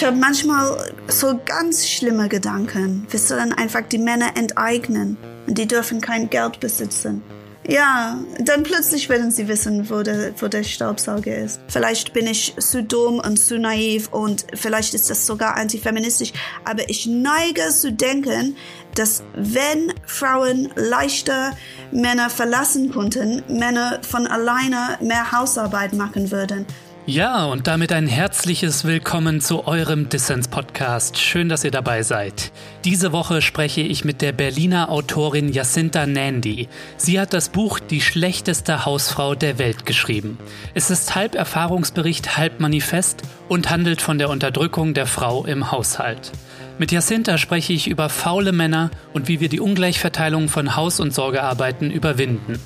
[0.00, 3.06] Ich habe manchmal so ganz schlimme Gedanken.
[3.10, 7.22] Wir sollen einfach die Männer enteignen und die dürfen kein Geld besitzen.
[7.68, 11.60] Ja, dann plötzlich werden sie wissen, wo der, wo der Staubsauger ist.
[11.68, 16.32] Vielleicht bin ich zu dumm und zu naiv und vielleicht ist das sogar antifeministisch,
[16.64, 18.56] aber ich neige zu denken,
[18.94, 21.54] dass wenn Frauen leichter
[21.92, 26.64] Männer verlassen konnten, Männer von alleine mehr Hausarbeit machen würden.
[27.06, 31.18] Ja, und damit ein herzliches Willkommen zu eurem Dissens-Podcast.
[31.18, 32.52] Schön, dass ihr dabei seid.
[32.84, 36.68] Diese Woche spreche ich mit der Berliner Autorin Jacinta Nandy.
[36.98, 40.38] Sie hat das Buch Die schlechteste Hausfrau der Welt geschrieben.
[40.74, 46.32] Es ist halb Erfahrungsbericht, halb Manifest und handelt von der Unterdrückung der Frau im Haushalt.
[46.78, 51.14] Mit Jacinta spreche ich über faule Männer und wie wir die Ungleichverteilung von Haus- und
[51.14, 52.60] Sorgearbeiten überwinden.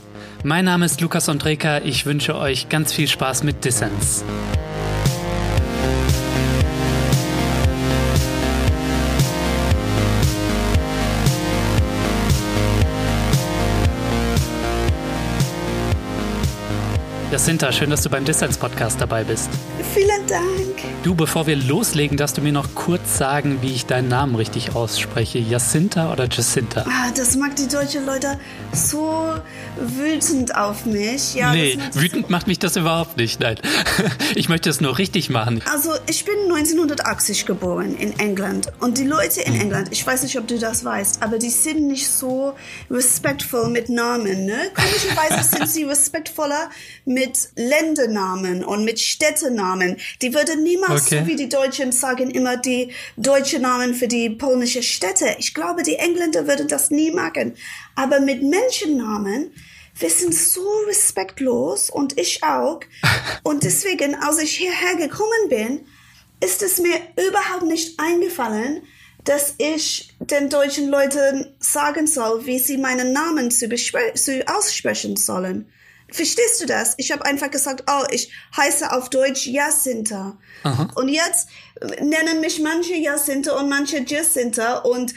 [0.47, 1.79] Mein Name ist Lukas Andreka.
[1.79, 4.27] Ich wünsche euch ganz viel Spaß mit Dissens.
[17.35, 19.51] Jacinta, schön, dass du beim Distance-Podcast dabei bist.
[19.93, 20.85] Vielen Dank.
[21.03, 24.77] Du, bevor wir loslegen, darfst du mir noch kurz sagen, wie ich deinen Namen richtig
[24.77, 25.41] ausspreche.
[25.41, 26.87] Jacinta oder Jacinta?
[26.89, 28.39] Ah, das mag die deutschen Leute
[28.73, 29.35] so
[29.77, 31.35] wütend auf mich.
[31.35, 33.41] Ja, nee, wütend macht mich das überhaupt nicht.
[33.41, 33.57] Nein,
[34.37, 35.61] ich möchte es nur richtig machen.
[35.71, 38.73] Also, ich bin 1980 geboren in England.
[38.79, 39.61] Und die Leute in.
[39.61, 42.55] England, ich weiß nicht, ob du das weißt, aber die sind nicht so
[42.91, 44.47] respektvoll mit Namen.
[44.47, 44.71] Ne?
[44.75, 46.71] Komischerweise sind sie respektvoller
[47.05, 47.24] mit
[47.57, 49.97] Ländernamen und mit Städtenamen.
[50.23, 51.21] Die würden niemals, okay.
[51.21, 55.37] so wie die Deutschen sagen, immer die deutschen Namen für die polnische Städte.
[55.39, 57.55] Ich glaube, die Engländer würden das nie machen.
[57.95, 59.53] Aber mit Menschennamen,
[59.99, 62.81] wir sind so respektlos und ich auch.
[63.45, 65.87] Und deswegen, als ich hierher gekommen bin,
[66.41, 68.83] ist es mir überhaupt nicht eingefallen,
[69.25, 75.67] dass ich den deutschen Leuten sagen soll, wie sie meinen Namen zu, zu aussprechen sollen.
[76.11, 76.95] Verstehst du das?
[76.99, 80.37] Ich habe einfach gesagt, oh, ich heiße auf Deutsch Jacinta.
[80.63, 80.89] Aha.
[80.95, 81.49] Und jetzt
[82.01, 85.15] nennen mich manche Jacinta und manche Jacinta und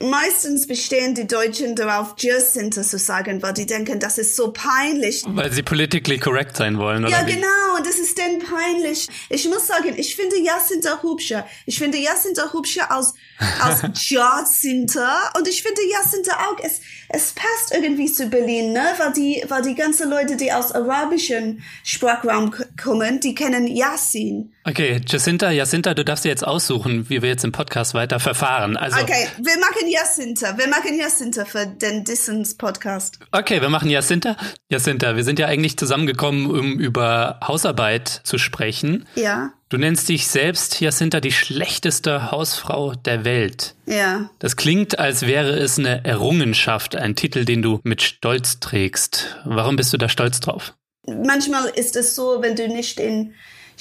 [0.00, 5.24] meistens bestehen die Deutschen darauf, Jacinta zu sagen, weil die denken, das ist so peinlich.
[5.26, 7.20] Weil sie politically correct sein wollen, oder?
[7.20, 7.34] Ja, wie?
[7.34, 9.08] genau, und das ist denn peinlich.
[9.28, 11.46] Ich muss sagen, ich finde Jacinta hübscher.
[11.66, 13.14] Ich finde Jacinta hübscher als,
[13.60, 18.94] als Jacinta und ich finde Jacinta auch, es, es passt irgendwie zu Berlin, ne?
[18.98, 24.52] Weil die, weil die ganzen Leute, die aus arabischen Sprachraum kommen, die kennen Yasin.
[24.64, 28.76] Okay, Jacinta, Jacinta, du darfst dir jetzt aussuchen, wie wir jetzt im Podcast weiter verfahren.
[28.76, 30.58] Also, okay, wir machen Jacinta.
[30.58, 33.18] Wir machen Jacinta für den Dissens Podcast.
[33.32, 34.36] Okay, wir machen Jacinta.
[34.70, 39.06] Jacinta, wir sind ja eigentlich zusammengekommen, um über Hausarbeit zu sprechen.
[39.14, 39.54] Ja.
[39.70, 43.76] Du nennst dich selbst, Jacinta, die schlechteste Hausfrau der Welt.
[43.86, 44.28] Ja.
[44.40, 49.38] Das klingt, als wäre es eine Errungenschaft, ein Titel, den du mit Stolz trägst.
[49.44, 50.74] Warum bist du da stolz drauf?
[51.06, 53.32] Manchmal ist es so, wenn du nicht in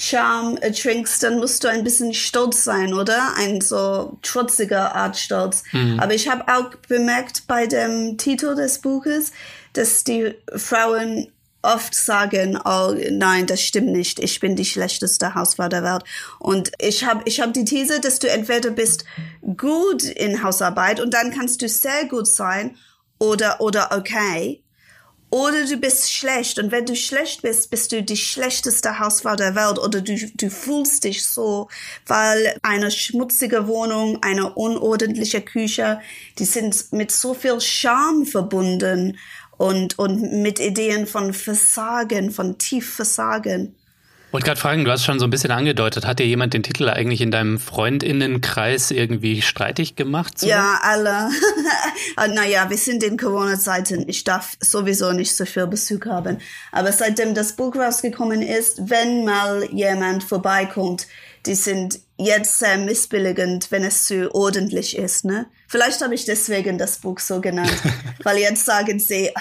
[0.01, 3.33] Charme trinkst, dann musst du ein bisschen stolz sein, oder?
[3.35, 5.63] Ein so trotziger Art Stolz.
[5.73, 5.99] Mhm.
[5.99, 9.33] Aber ich habe auch bemerkt bei dem Titel des Buches,
[9.73, 11.27] dass die Frauen
[11.61, 16.03] oft sagen, oh nein, das stimmt nicht, ich bin die schlechteste Hausfrau der Welt.
[16.39, 19.03] Und ich habe ich hab die These, dass du entweder bist
[19.57, 22.77] gut in Hausarbeit und dann kannst du sehr gut sein
[23.19, 24.63] oder, oder okay
[25.29, 26.59] oder du bist schlecht.
[26.59, 30.49] Und wenn du schlecht bist, bist du die schlechteste Hausfrau der Welt oder du, du
[30.49, 31.67] fühlst dich so,
[32.07, 35.99] weil eine schmutzige Wohnung, eine unordentliche Küche,
[36.37, 39.17] die sind mit so viel Scham verbunden
[39.57, 43.75] und, und mit Ideen von Versagen, von tief Versagen.
[44.31, 46.87] Wollte gerade fragen, du hast schon so ein bisschen angedeutet, hat dir jemand den Titel
[46.87, 50.39] eigentlich in deinem Freundinnenkreis irgendwie streitig gemacht?
[50.39, 50.47] So?
[50.47, 51.29] Ja, alle.
[52.15, 54.07] Ah, naja, wir sind in Corona-Zeiten.
[54.07, 56.39] Ich darf sowieso nicht so viel Besuch haben.
[56.71, 61.07] Aber seitdem das Buch rausgekommen ist, wenn mal jemand vorbeikommt,
[61.45, 65.25] die sind jetzt sehr missbilligend, wenn es zu ordentlich ist.
[65.25, 65.45] Ne?
[65.67, 67.77] Vielleicht habe ich deswegen das Buch so genannt,
[68.23, 69.31] weil jetzt sagen sie?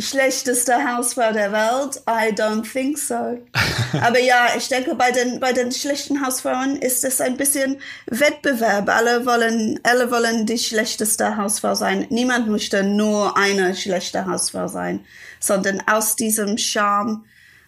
[0.00, 2.02] Schlechteste Hausfrau der Welt?
[2.08, 3.14] I don't think so.
[4.00, 8.88] Aber ja, ich denke, bei den, bei den schlechten Hausfrauen ist es ein bisschen Wettbewerb.
[8.88, 12.06] Alle wollen, alle wollen die schlechteste Hausfrau sein.
[12.10, 15.04] Niemand möchte nur eine schlechte Hausfrau sein,
[15.40, 17.24] sondern aus diesem Charme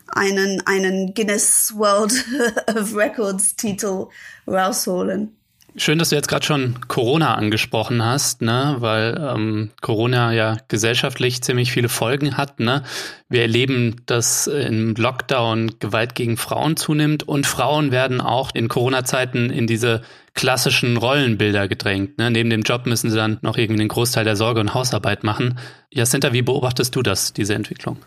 [0.08, 2.12] einen, einen Guinness World
[2.76, 4.06] of Records Titel
[4.46, 5.37] rausholen.
[5.80, 8.76] Schön, dass du jetzt gerade schon Corona angesprochen hast, ne?
[8.80, 12.58] weil ähm, Corona ja gesellschaftlich ziemlich viele Folgen hat.
[12.58, 12.82] Ne?
[13.28, 19.50] Wir erleben, dass im Lockdown Gewalt gegen Frauen zunimmt und Frauen werden auch in Corona-Zeiten
[19.50, 20.02] in diese
[20.34, 22.18] klassischen Rollenbilder gedrängt.
[22.18, 22.32] Ne?
[22.32, 25.60] Neben dem Job müssen sie dann noch irgendwie den Großteil der Sorge und Hausarbeit machen.
[25.92, 27.98] Jacinta, wie beobachtest du das, diese Entwicklung?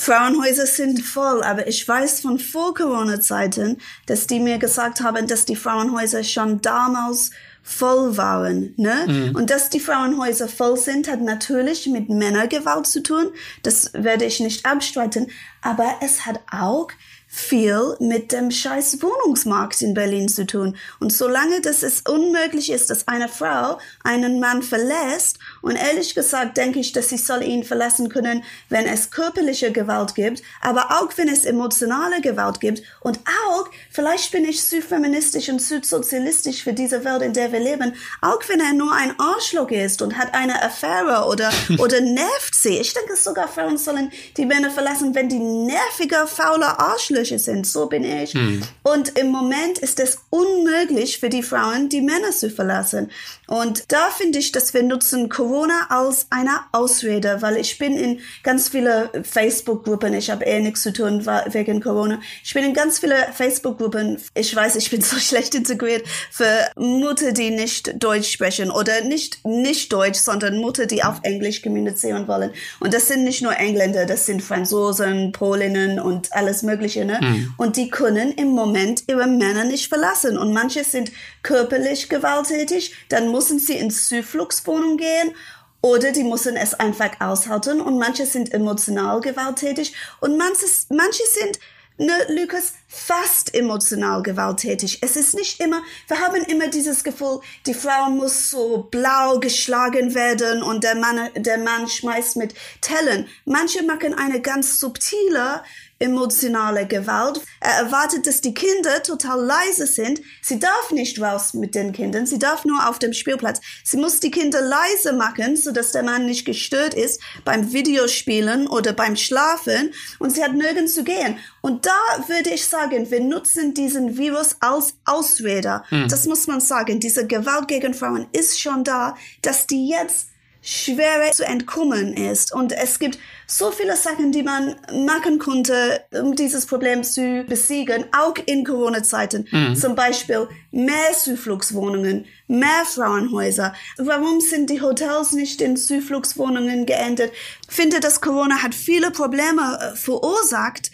[0.00, 3.76] Frauenhäuser sind voll, aber ich weiß von vor Corona-Zeiten,
[4.06, 7.32] dass die mir gesagt haben, dass die Frauenhäuser schon damals
[7.62, 8.72] voll waren.
[8.78, 8.94] Ne?
[9.06, 9.36] Mhm.
[9.36, 13.26] Und dass die Frauenhäuser voll sind, hat natürlich mit Männergewalt zu tun.
[13.62, 15.30] Das werde ich nicht abstreiten.
[15.60, 16.88] Aber es hat auch
[17.32, 20.76] viel mit dem scheiß Wohnungsmarkt in Berlin zu tun.
[20.98, 26.56] Und solange das es unmöglich ist, dass eine Frau einen Mann verlässt, und ehrlich gesagt
[26.56, 31.10] denke ich, dass sie soll ihn verlassen können, wenn es körperliche Gewalt gibt, aber auch
[31.16, 36.64] wenn es emotionale Gewalt gibt und auch, vielleicht bin ich zu feministisch und zu sozialistisch
[36.64, 40.18] für diese Welt, in der wir leben, auch wenn er nur ein Arschloch ist und
[40.18, 42.78] hat eine Affäre oder, oder nervt sie.
[42.78, 47.66] Ich denke sogar Frauen sollen die Männer verlassen, wenn die nerviger, fauler Arschloch Ausbrüche sind.
[47.66, 48.32] So bin ich.
[48.32, 48.62] Hm.
[48.82, 53.10] Und im Moment ist es unmöglich für die Frauen, die Männer zu verlassen.
[53.46, 55.49] Und da finde ich, dass wir nutzen Corona
[55.88, 60.14] als eine Ausrede, weil ich bin in ganz viele Facebook-Gruppen.
[60.14, 62.20] Ich habe eher nichts zu tun wegen Corona.
[62.44, 64.18] Ich bin in ganz viele Facebook-Gruppen.
[64.34, 69.44] Ich weiß, ich bin so schlecht integriert für Mutter, die nicht Deutsch sprechen oder nicht
[69.44, 72.50] nicht Deutsch, sondern Mutter, die auf Englisch kommunizieren wollen.
[72.78, 77.04] Und das sind nicht nur Engländer, das sind Franzosen, Polinnen und alles Mögliche.
[77.04, 77.18] Ne?
[77.20, 77.54] Mhm.
[77.56, 80.38] Und die können im Moment ihre Männer nicht verlassen.
[80.38, 81.10] Und manche sind
[81.42, 85.34] körperlich gewalttätig, dann müssen sie ins Zufluchtswohnung gehen
[85.82, 91.58] oder die müssen es einfach aushalten und manche sind emotional gewalttätig und manche, manche sind
[92.00, 94.98] ne, Lukas, fast emotional gewalttätig.
[95.02, 100.14] Es ist nicht immer, wir haben immer dieses Gefühl, die Frau muss so blau geschlagen
[100.14, 103.28] werden und der Mann, der Mann schmeißt mit Tellen.
[103.44, 105.62] Manche machen eine ganz subtile
[106.00, 107.40] emotionale Gewalt.
[107.60, 110.20] Er erwartet, dass die Kinder total leise sind.
[110.42, 112.26] Sie darf nicht raus mit den Kindern.
[112.26, 113.60] Sie darf nur auf dem Spielplatz.
[113.84, 118.66] Sie muss die Kinder leise machen, so dass der Mann nicht gestört ist beim Videospielen
[118.66, 119.92] oder beim Schlafen.
[120.18, 121.38] Und sie hat nirgends zu gehen.
[121.60, 125.82] Und da würde ich sagen, wir nutzen diesen Virus als Ausrede.
[125.90, 126.08] Mhm.
[126.08, 126.98] Das muss man sagen.
[126.98, 130.28] Diese Gewalt gegen Frauen ist schon da, dass die jetzt
[130.62, 132.52] schwerer zu entkommen ist.
[132.52, 133.18] Und es gibt
[133.50, 139.48] so viele Sachen, die man machen konnte, um dieses Problem zu besiegen, auch in Corona-Zeiten.
[139.50, 139.74] Mhm.
[139.74, 143.74] Zum Beispiel mehr Zufluchtswohnungen, mehr Frauenhäuser.
[143.98, 147.32] Warum sind die Hotels nicht in Zufluchtswohnungen geändert?
[147.68, 150.92] Ich finde, dass Corona hat viele Probleme äh, verursacht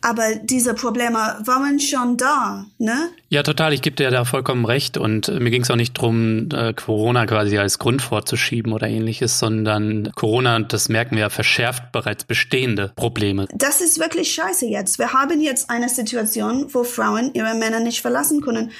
[0.00, 3.10] aber diese Probleme waren schon da, ne?
[3.30, 3.72] Ja, total.
[3.72, 4.96] Ich gebe dir da vollkommen recht.
[4.96, 9.38] Und mir ging es auch nicht drum, äh, Corona quasi als Grund vorzuschieben oder ähnliches,
[9.38, 13.46] sondern Corona, das merken wir, verschärft bereits bestehende Probleme.
[13.54, 14.98] Das ist wirklich scheiße jetzt.
[14.98, 18.70] Wir haben jetzt eine Situation, wo Frauen ihre Männer nicht verlassen können.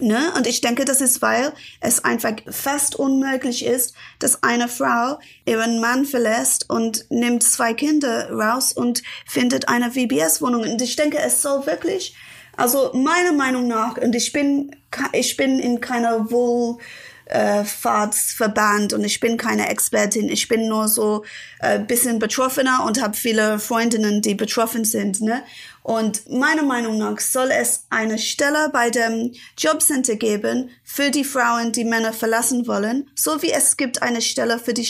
[0.00, 0.32] Ne?
[0.36, 5.80] Und ich denke, das ist, weil es einfach fast unmöglich ist, dass eine Frau ihren
[5.80, 10.62] Mann verlässt und nimmt zwei Kinder raus und findet eine VBS-Wohnung.
[10.62, 12.16] Und ich denke, es soll wirklich,
[12.56, 14.74] also meiner Meinung nach, und ich bin,
[15.12, 16.78] ich bin in keiner Wohl,
[17.26, 20.28] äh, Fahrtsverband und ich bin keine Expertin.
[20.28, 21.24] Ich bin nur so
[21.60, 25.20] äh, bisschen betroffener und habe viele Freundinnen, die betroffen sind.
[25.20, 25.42] Ne?
[25.84, 31.72] Und meiner Meinung nach soll es eine Stelle bei dem Jobcenter geben für die Frauen,
[31.72, 34.88] die Männer verlassen wollen, so wie es gibt eine Stelle für die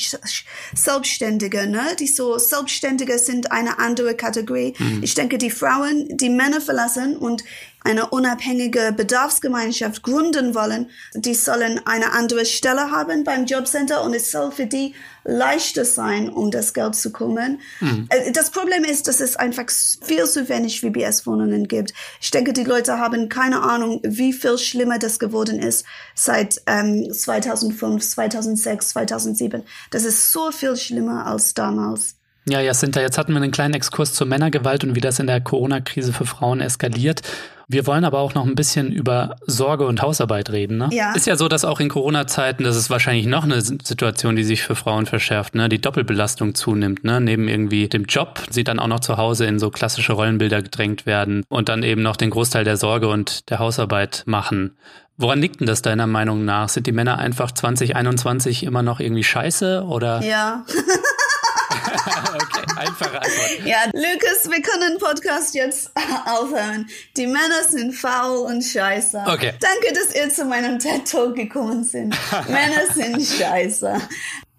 [0.73, 1.97] Selbstständige, ne?
[1.99, 4.75] Die so Selbstständige sind eine andere Kategorie.
[4.79, 5.03] Mhm.
[5.03, 7.43] Ich denke, die Frauen, die Männer verlassen und
[7.85, 14.31] eine unabhängige Bedarfsgemeinschaft gründen wollen, die sollen eine andere Stelle haben beim Jobcenter und es
[14.31, 17.61] soll für die leichter sein, um das Geld zu kommen.
[17.81, 18.09] Mhm.
[18.33, 21.93] Das Problem ist, dass es einfach viel zu wenig VBS-Wohnungen gibt.
[22.21, 27.13] Ich denke, die Leute haben keine Ahnung, wie viel schlimmer das geworden ist seit ähm,
[27.13, 29.63] 2005, 2006, 2007.
[29.91, 32.17] Das ist so viel schlimmer als damals.
[32.47, 35.41] Ja, Jacinta, jetzt hatten wir einen kleinen Exkurs zur Männergewalt und wie das in der
[35.41, 37.23] Corona-Krise für Frauen eskaliert.
[37.69, 40.77] Wir wollen aber auch noch ein bisschen über Sorge und Hausarbeit reden.
[40.77, 40.91] Ne?
[40.93, 41.15] Ja.
[41.15, 44.63] Ist ja so, dass auch in Corona-Zeiten, das ist wahrscheinlich noch eine Situation, die sich
[44.63, 45.71] für Frauen verschärft, ne?
[45.71, 47.05] die Doppelbelastung zunimmt.
[47.05, 47.23] Ne?
[47.23, 51.07] Neben irgendwie dem Job, sie dann auch noch zu Hause in so klassische Rollenbilder gedrängt
[51.07, 54.77] werden und dann eben noch den Großteil der Sorge und der Hausarbeit machen.
[55.17, 56.69] Woran liegt denn das deiner Meinung nach?
[56.69, 60.23] Sind die Männer einfach 2021 immer noch irgendwie scheiße oder?
[60.23, 60.67] Ja.
[62.35, 63.65] okay, einfache Antwort.
[63.65, 65.91] Ja, Lukas, wir können Podcast jetzt
[66.27, 66.89] aufhören.
[67.17, 69.25] Die Männer sind faul und scheiße.
[69.27, 69.53] Okay.
[69.61, 72.17] Danke, dass ihr zu meinem TED Talk gekommen sind.
[72.49, 74.01] Männer sind scheiße.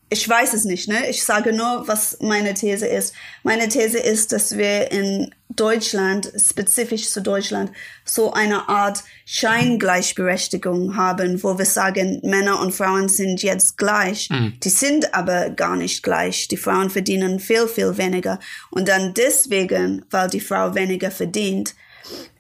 [0.09, 1.09] Ich weiß es nicht, ne?
[1.09, 3.15] Ich sage nur, was meine These ist.
[3.41, 7.71] Meine These ist, dass wir in Deutschland, spezifisch zu Deutschland,
[8.03, 14.29] so eine Art Scheingleichberechtigung haben, wo wir sagen, Männer und Frauen sind jetzt gleich.
[14.29, 14.53] Mhm.
[14.63, 16.47] Die sind aber gar nicht gleich.
[16.49, 18.39] Die Frauen verdienen viel, viel weniger.
[18.69, 21.73] Und dann deswegen, weil die Frau weniger verdient,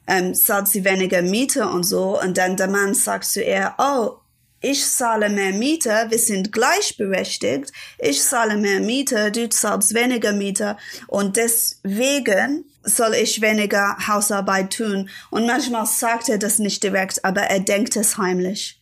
[0.07, 2.21] ähm, zahlt sie weniger Miete und so.
[2.21, 4.17] Und dann der Mann sagt zu ihr, oh,
[4.65, 10.75] ich zahle mehr Miete, wir sind gleichberechtigt, ich zahle mehr Miete, du zahlst weniger Miete
[11.07, 15.09] und deswegen soll ich weniger Hausarbeit tun.
[15.29, 18.81] Und manchmal sagt er das nicht direkt, aber er denkt es heimlich.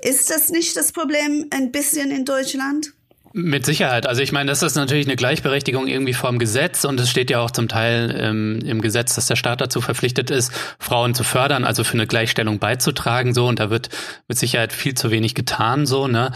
[0.00, 2.93] Ist das nicht das Problem ein bisschen in Deutschland?
[3.36, 4.06] Mit Sicherheit.
[4.06, 7.30] Also ich meine, das ist natürlich eine Gleichberechtigung irgendwie vor dem Gesetz und es steht
[7.30, 11.24] ja auch zum Teil ähm, im Gesetz, dass der Staat dazu verpflichtet ist, Frauen zu
[11.24, 13.88] fördern, also für eine Gleichstellung beizutragen, so und da wird
[14.28, 16.30] mit Sicherheit viel zu wenig getan, so ne.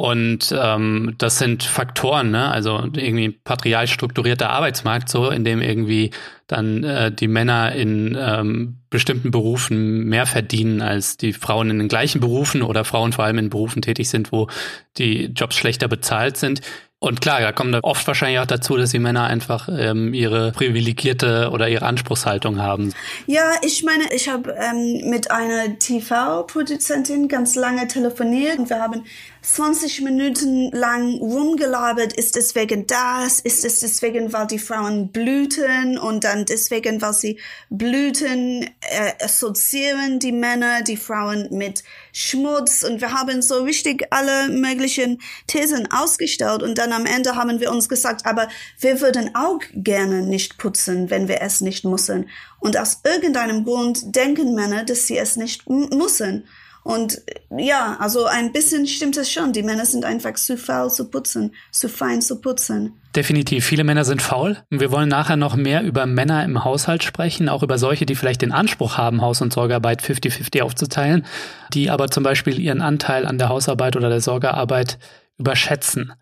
[0.00, 2.50] Und ähm, das sind Faktoren, ne?
[2.50, 6.10] Also irgendwie patriarch strukturierter Arbeitsmarkt, so in dem irgendwie
[6.46, 11.88] dann äh, die Männer in ähm, bestimmten Berufen mehr verdienen als die Frauen in den
[11.88, 14.48] gleichen Berufen oder Frauen vor allem in Berufen tätig sind, wo
[14.96, 16.62] die Jobs schlechter bezahlt sind.
[17.02, 21.48] Und klar, da kommt oft wahrscheinlich auch dazu, dass die Männer einfach ähm, ihre privilegierte
[21.50, 22.92] oder ihre Anspruchshaltung haben.
[23.26, 29.04] Ja, ich meine, ich habe ähm, mit einer TV-Produzentin ganz lange telefoniert und wir haben
[29.42, 35.98] 20 Minuten lang rumgelabert, ist es wegen das, ist es deswegen, weil die Frauen blüten
[35.98, 41.82] und dann deswegen, weil sie blüten, äh, assoziieren die Männer, die Frauen mit
[42.12, 42.82] Schmutz.
[42.82, 46.62] Und wir haben so richtig alle möglichen Thesen ausgestellt.
[46.62, 51.08] Und dann am Ende haben wir uns gesagt, aber wir würden auch gerne nicht putzen,
[51.08, 52.28] wenn wir es nicht müssen.
[52.58, 56.44] Und aus irgendeinem Grund denken Männer, dass sie es nicht müssen.
[56.82, 57.20] Und
[57.56, 59.52] ja, also ein bisschen stimmt es schon.
[59.52, 62.94] Die Männer sind einfach zu faul zu putzen, zu fein zu putzen.
[63.14, 63.66] Definitiv.
[63.66, 64.56] Viele Männer sind faul.
[64.70, 68.42] Wir wollen nachher noch mehr über Männer im Haushalt sprechen, auch über solche, die vielleicht
[68.42, 71.26] den Anspruch haben, Haus- und Sorgearbeit 50-50 aufzuteilen,
[71.74, 74.98] die aber zum Beispiel ihren Anteil an der Hausarbeit oder der Sorgearbeit
[75.38, 76.12] überschätzen.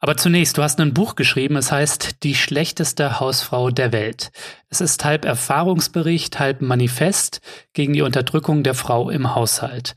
[0.00, 4.30] Aber zunächst, du hast ein Buch geschrieben, es heißt Die schlechteste Hausfrau der Welt.
[4.68, 7.40] Es ist halb Erfahrungsbericht, halb Manifest
[7.72, 9.96] gegen die Unterdrückung der Frau im Haushalt.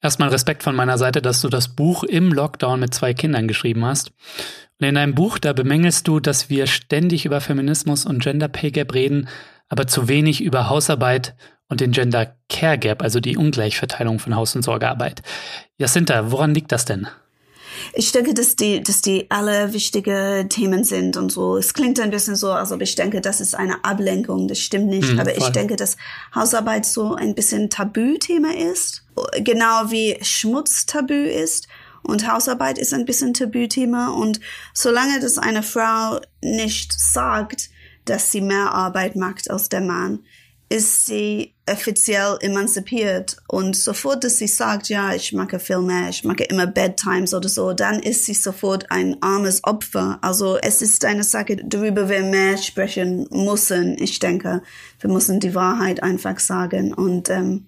[0.00, 3.84] Erstmal Respekt von meiner Seite, dass du das Buch im Lockdown mit zwei Kindern geschrieben
[3.84, 4.12] hast.
[4.80, 8.70] Und in deinem Buch, da bemängelst du, dass wir ständig über Feminismus und Gender Pay
[8.70, 9.28] Gap reden,
[9.68, 11.34] aber zu wenig über Hausarbeit
[11.68, 15.22] und den Gender Care Gap, also die Ungleichverteilung von Haus- und Sorgearbeit.
[15.76, 17.08] Jacinta, woran liegt das denn?
[17.92, 21.56] Ich denke, dass die, dass die alle wichtige Themen sind und so.
[21.56, 24.48] Es klingt ein bisschen so, als ob ich denke, das ist eine Ablenkung.
[24.48, 25.12] Das stimmt nicht.
[25.12, 25.96] Mhm, Aber ich denke, dass
[26.34, 29.04] Hausarbeit so ein bisschen Tabuthema ist.
[29.38, 31.68] Genau wie Schmutz tabu ist.
[32.02, 34.08] Und Hausarbeit ist ein bisschen Tabuthema.
[34.08, 34.40] Und
[34.72, 37.70] solange das eine Frau nicht sagt,
[38.04, 40.20] dass sie mehr Arbeit macht als der Mann,
[40.68, 46.44] ist sie offiziell emanzipiert und sofort, dass sie sagt, ja, ich mache mehr, ich mache
[46.44, 50.18] immer Bedtimes oder so, dann ist sie sofort ein armes Opfer.
[50.22, 54.62] Also es ist eine Sache, darüber wir mehr sprechen müssen, ich denke.
[55.00, 57.66] Wir müssen die Wahrheit einfach sagen und ähm,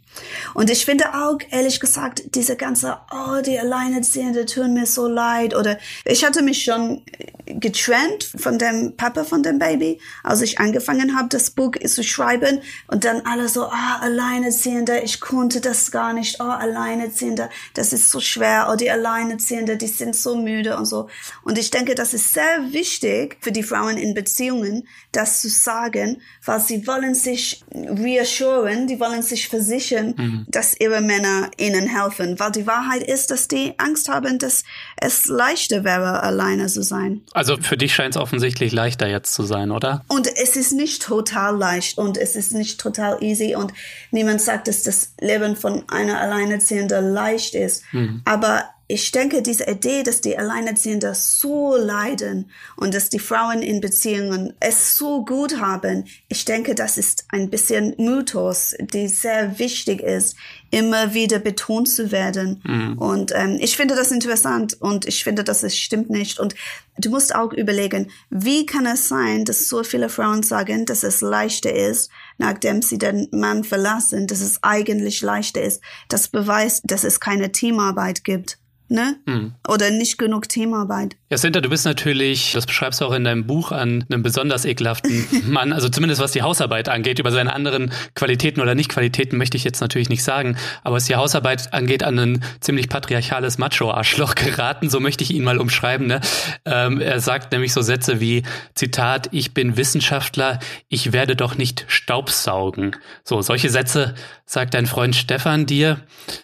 [0.55, 5.55] und ich finde auch, ehrlich gesagt, diese ganze, oh, die Alleinerziehende tun mir so leid.
[5.55, 7.03] Oder ich hatte mich schon
[7.47, 12.61] getrennt von dem Papa von dem Baby, als ich angefangen habe, das Buch zu schreiben.
[12.89, 16.41] Und dann alle so, ah, oh, Alleinerziehende, ich konnte das gar nicht.
[16.41, 18.69] Oh, Alleinerziehende, das ist so schwer.
[18.71, 21.09] Oh, die Alleinerziehende, die sind so müde und so.
[21.43, 26.21] Und ich denke, das ist sehr wichtig für die Frauen in Beziehungen, das zu sagen,
[26.45, 30.47] weil sie wollen sich reassuren, die wollen sich versichern, mhm.
[30.49, 32.38] dass ihre Männer ihnen helfen.
[32.38, 34.64] Weil die Wahrheit ist, dass die Angst haben, dass
[34.97, 37.23] es leichter wäre, alleine zu sein.
[37.33, 40.05] Also für dich scheint es offensichtlich leichter jetzt zu sein, oder?
[40.09, 43.73] Und es ist nicht total leicht und es ist nicht total easy und
[44.11, 47.83] niemand sagt, dass das Leben von einer Alleinerziehenden leicht ist.
[47.93, 48.23] Mhm.
[48.25, 53.80] Aber ich denke, diese Idee, dass die Alleinerziehenden so leiden und dass die Frauen in
[53.80, 60.02] Beziehungen es so gut haben, ich denke, das ist ein bisschen Mythos, die sehr wichtig
[60.02, 60.37] ist,
[60.70, 62.61] immer wieder betont zu werden.
[62.64, 62.99] Mhm.
[62.99, 66.38] Und ähm, ich finde das interessant und ich finde, dass es stimmt nicht.
[66.38, 66.54] Und
[66.99, 71.22] du musst auch überlegen, wie kann es sein, dass so viele Frauen sagen, dass es
[71.22, 75.80] leichter ist, nachdem sie den Mann verlassen, dass es eigentlich leichter ist.
[76.08, 78.58] Das beweist, dass es keine Teamarbeit gibt
[78.92, 79.16] ne?
[79.26, 79.52] Mhm.
[79.68, 81.16] Oder nicht genug Teamarbeit.
[81.33, 85.27] Jacinta, du bist natürlich, das beschreibst du auch in deinem Buch, an einem besonders ekelhaften
[85.51, 87.21] Mann, also zumindest was die Hausarbeit angeht.
[87.21, 91.17] Über seine anderen Qualitäten oder Nicht-Qualitäten möchte ich jetzt natürlich nicht sagen, aber was die
[91.17, 96.07] Hausarbeit angeht, an ein ziemlich patriarchales Macho-Arschloch geraten, so möchte ich ihn mal umschreiben.
[96.07, 96.21] Ne?
[96.67, 98.43] Ähm, er sagt nämlich so Sätze wie,
[98.75, 100.59] Zitat, ich bin Wissenschaftler,
[100.91, 102.95] ich werde doch nicht Staubsaugen.
[103.25, 106.03] So, solche Sätze sagt dein Freund Stefan dir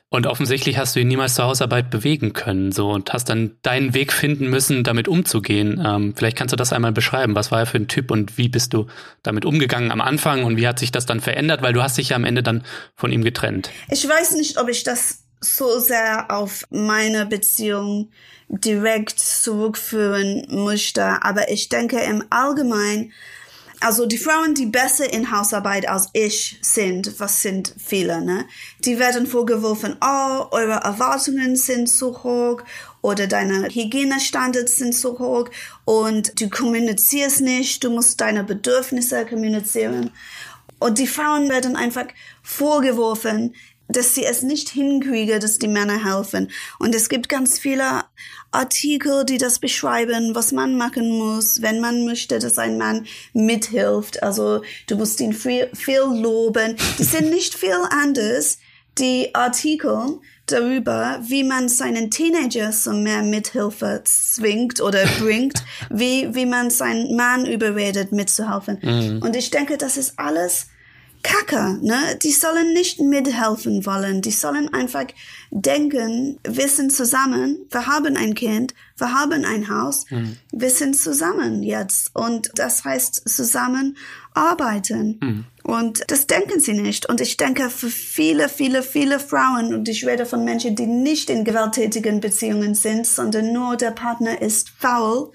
[0.08, 3.92] und offensichtlich hast du ihn niemals zur Hausarbeit bewegen können so und hast dann deinen
[3.92, 5.82] Weg finden müssen, damit umzugehen.
[5.84, 7.34] Ähm, vielleicht kannst du das einmal beschreiben.
[7.34, 8.86] Was war er für ein Typ und wie bist du
[9.22, 11.62] damit umgegangen am Anfang und wie hat sich das dann verändert?
[11.62, 12.64] Weil du hast dich ja am Ende dann
[12.96, 13.70] von ihm getrennt.
[13.90, 18.10] Ich weiß nicht, ob ich das so sehr auf meine Beziehung
[18.48, 23.12] direkt zurückführen möchte, aber ich denke im Allgemeinen
[23.80, 28.46] also die Frauen, die besser in Hausarbeit als ich sind, was sind viele, ne?
[28.84, 32.62] Die werden vorgeworfen, oh, eure Erwartungen sind zu hoch
[33.02, 35.48] oder deine Hygienestandards sind zu hoch
[35.84, 40.10] und du kommunizierst nicht, du musst deine Bedürfnisse kommunizieren.
[40.80, 42.06] Und die Frauen werden einfach
[42.42, 43.54] vorgeworfen,
[43.88, 46.50] dass sie es nicht hinkriegen, dass die Männer helfen.
[46.78, 48.04] Und es gibt ganz viele
[48.50, 54.22] Artikel, die das beschreiben, was man machen muss, wenn man möchte, dass ein Mann mithilft.
[54.22, 56.76] Also du musst ihn viel, viel loben.
[56.98, 58.58] Die sind nicht viel anders,
[58.98, 66.46] die Artikel darüber, wie man seinen Teenager zu mehr Mithilfe zwingt oder bringt, wie, wie
[66.46, 68.78] man seinen Mann überredet, mitzuhelfen.
[68.82, 69.22] Mhm.
[69.22, 70.68] Und ich denke, das ist alles
[71.22, 72.16] Kacke, ne?
[72.22, 74.22] Die sollen nicht mithelfen wollen.
[74.22, 75.06] Die sollen einfach
[75.50, 80.36] denken, wir sind zusammen, wir haben ein Kind, wir haben ein Haus, mhm.
[80.52, 82.14] wir sind zusammen jetzt.
[82.14, 83.96] Und das heißt zusammen
[84.34, 85.18] arbeiten.
[85.20, 85.44] Mhm.
[85.64, 87.08] Und das denken sie nicht.
[87.08, 91.28] Und ich denke, für viele, viele, viele Frauen, und ich rede von Menschen, die nicht
[91.30, 95.32] in gewalttätigen Beziehungen sind, sondern nur der Partner ist faul,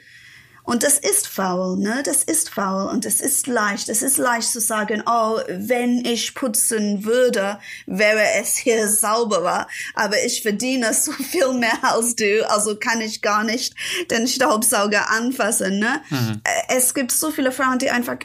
[0.63, 2.03] und das ist faul, ne?
[2.05, 3.89] Das ist faul und es ist leicht.
[3.89, 9.67] Es ist leicht zu sagen, oh, wenn ich putzen würde, wäre es hier sauberer.
[9.93, 13.75] Aber ich verdiene so viel mehr als du, also kann ich gar nicht
[14.09, 16.01] den Staubsauger anfassen, ne?
[16.09, 16.41] Mhm.
[16.69, 18.17] Es gibt so viele Frauen, die einfach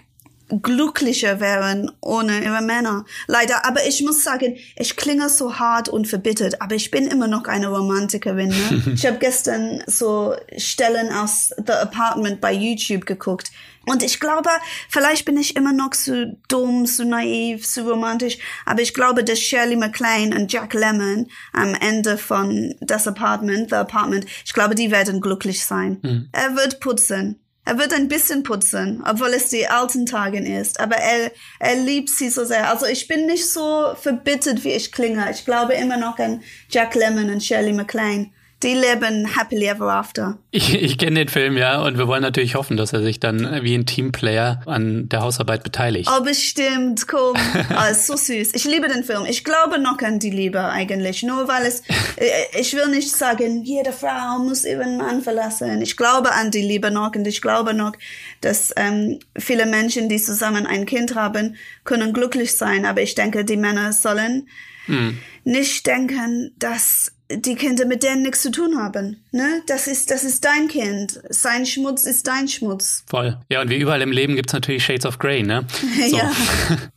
[0.49, 3.05] glücklicher wären ohne ihre Männer.
[3.27, 7.29] Leider, aber ich muss sagen, ich klinge so hart und verbittert, aber ich bin immer
[7.29, 8.49] noch eine Romantikerin.
[8.49, 8.83] Ne?
[8.95, 13.51] ich habe gestern so Stellen aus The Apartment bei YouTube geguckt.
[13.87, 14.51] Und ich glaube,
[14.91, 19.41] vielleicht bin ich immer noch zu dumm, zu naiv, zu romantisch, aber ich glaube, dass
[19.41, 24.91] Shirley MacLaine und Jack Lemmon am Ende von Das Apartment, The Apartment, ich glaube, die
[24.91, 25.99] werden glücklich sein.
[26.03, 26.29] Mhm.
[26.33, 27.41] Er wird putzen.
[27.69, 30.81] Er wird ein bisschen putzen, obwohl es die alten Tagen ist.
[30.81, 32.71] Aber er, er liebt sie so sehr.
[32.71, 35.31] Also ich bin nicht so verbittert, wie ich klinge.
[35.31, 38.31] Ich glaube immer noch an Jack Lemmon und Shirley MacLaine
[38.63, 40.39] die leben happily ever after.
[40.51, 43.63] Ich, ich kenne den Film, ja, und wir wollen natürlich hoffen, dass er sich dann
[43.63, 46.11] wie ein Teamplayer an der Hausarbeit beteiligt.
[46.13, 47.37] Oh, bestimmt, komm.
[47.71, 48.55] Oh, ist so süß.
[48.55, 49.25] Ich liebe den Film.
[49.27, 51.23] Ich glaube noch an die Liebe eigentlich.
[51.23, 51.83] Nur weil es,
[52.17, 55.81] äh, ich will nicht sagen, jede Frau muss ihren Mann verlassen.
[55.83, 57.93] Ich glaube an die Liebe noch und ich glaube noch,
[58.41, 62.87] dass ähm, viele Menschen, die zusammen ein Kind haben, können glücklich sein.
[62.87, 64.49] Aber ich denke, die Männer sollen
[64.87, 65.19] hm.
[65.45, 69.23] nicht denken, dass die Kinder mit denen nichts zu tun haben.
[69.33, 69.63] Ne?
[69.67, 71.21] Das ist, das ist dein Kind.
[71.29, 73.05] Sein Schmutz ist dein Schmutz.
[73.07, 73.39] Voll.
[73.51, 75.67] Ja, und wie überall im Leben gibt's natürlich Shades of Grey, ne?
[76.09, 76.17] So.
[76.17, 76.31] ja.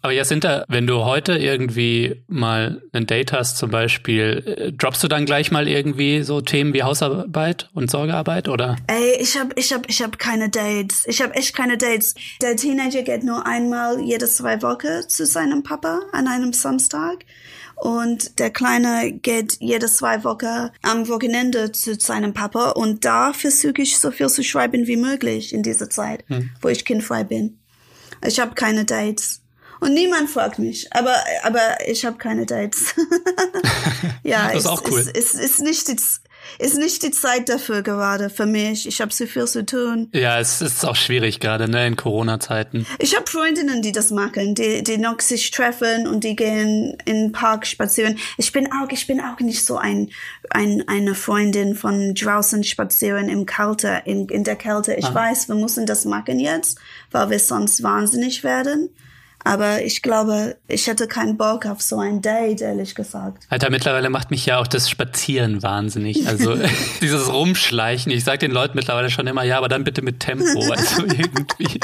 [0.01, 5.07] Aber Jacinta, wenn du heute irgendwie mal ein Date hast, zum Beispiel, äh, droppst du
[5.07, 8.77] dann gleich mal irgendwie so Themen wie Hausarbeit und Sorgearbeit, oder?
[8.87, 11.03] Ey, ich hab, ich hab, ich hab keine Dates.
[11.07, 12.15] Ich hab echt keine Dates.
[12.41, 17.25] Der Teenager geht nur einmal jede zwei Wochen zu seinem Papa an einem Samstag.
[17.81, 23.81] Und der Kleine geht jede zwei Wochen am Wochenende zu seinem Papa und da versuche
[23.81, 26.51] ich so viel zu schreiben wie möglich in dieser Zeit, hm.
[26.61, 27.57] wo ich kindfrei bin.
[28.23, 29.41] Ich habe keine Dates.
[29.79, 32.93] Und niemand fragt mich, aber, aber ich habe keine Dates.
[34.23, 34.99] ja, das ist auch cool.
[34.99, 35.89] Ist, ist, ist nicht
[36.59, 38.87] ist nicht die Zeit dafür gerade für mich.
[38.87, 40.09] Ich habe so viel zu tun.
[40.13, 42.85] Ja, es ist auch schwierig gerade, ne, in Corona-Zeiten.
[42.99, 47.15] Ich habe Freundinnen, die das machen, die, die noch sich treffen und die gehen in
[47.15, 48.17] den Park spazieren.
[48.37, 50.09] Ich bin auch, ich bin auch nicht so ein,
[50.49, 54.93] ein eine Freundin von draußen spazieren im Kälte, in, in der Kälte.
[54.93, 55.15] Ich ah.
[55.15, 56.79] weiß, wir müssen das machen jetzt,
[57.11, 58.89] weil wir sonst wahnsinnig werden.
[59.43, 63.45] Aber ich glaube, ich hätte keinen Bock auf so ein Date, ehrlich gesagt.
[63.49, 66.27] Alter, mittlerweile macht mich ja auch das Spazieren wahnsinnig.
[66.27, 66.55] Also
[67.01, 68.11] dieses Rumschleichen.
[68.11, 70.41] Ich sage den Leuten mittlerweile schon immer, ja, aber dann bitte mit Tempo.
[70.71, 71.79] Also irgendwie.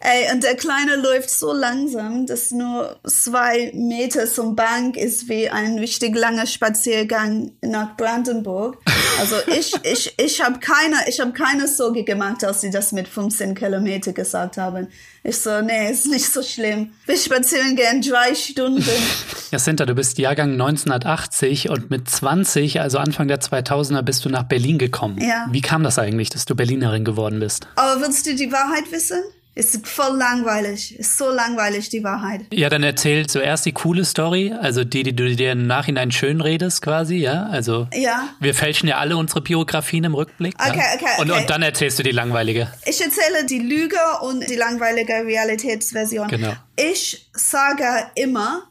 [0.00, 5.48] Ey, und der Kleine läuft so langsam, dass nur zwei Meter zum Bank ist wie
[5.48, 8.78] ein richtig langer Spaziergang nach Brandenburg.
[9.18, 13.08] Also ich, ich, ich habe keine, ich habe keine Sorge gemacht, als sie das mit
[13.08, 14.88] 15 Kilometer gesagt haben.
[15.22, 16.92] Ich so, nee, ist nicht so schlimm.
[17.06, 18.84] Wir spazieren gern drei Stunden.
[19.50, 24.44] Jacinta, du bist Jahrgang 1980 und mit 20, also Anfang der 2000er, bist du nach
[24.44, 25.18] Berlin gekommen.
[25.20, 25.46] Ja.
[25.50, 27.66] Wie kam das eigentlich, dass du Berlinerin geworden bist?
[27.76, 29.22] Aber willst du die Wahrheit wissen?
[29.56, 30.98] Ist voll langweilig.
[30.98, 32.42] Ist so langweilig, die Wahrheit.
[32.52, 36.42] Ja, dann erzähl zuerst die coole Story, also die, die du dir im Nachhinein schön
[36.42, 37.46] redest, quasi, ja?
[37.46, 38.28] Also, Ja.
[38.38, 40.54] wir fälschen ja alle unsere Biografien im Rückblick.
[40.60, 40.84] Okay, ja?
[40.94, 41.40] okay, Und, okay.
[41.40, 42.70] und dann erzählst du die langweilige.
[42.84, 46.28] Ich erzähle die Lüge und die langweilige Realitätsversion.
[46.28, 46.52] Genau.
[46.76, 48.62] Ich sage immer,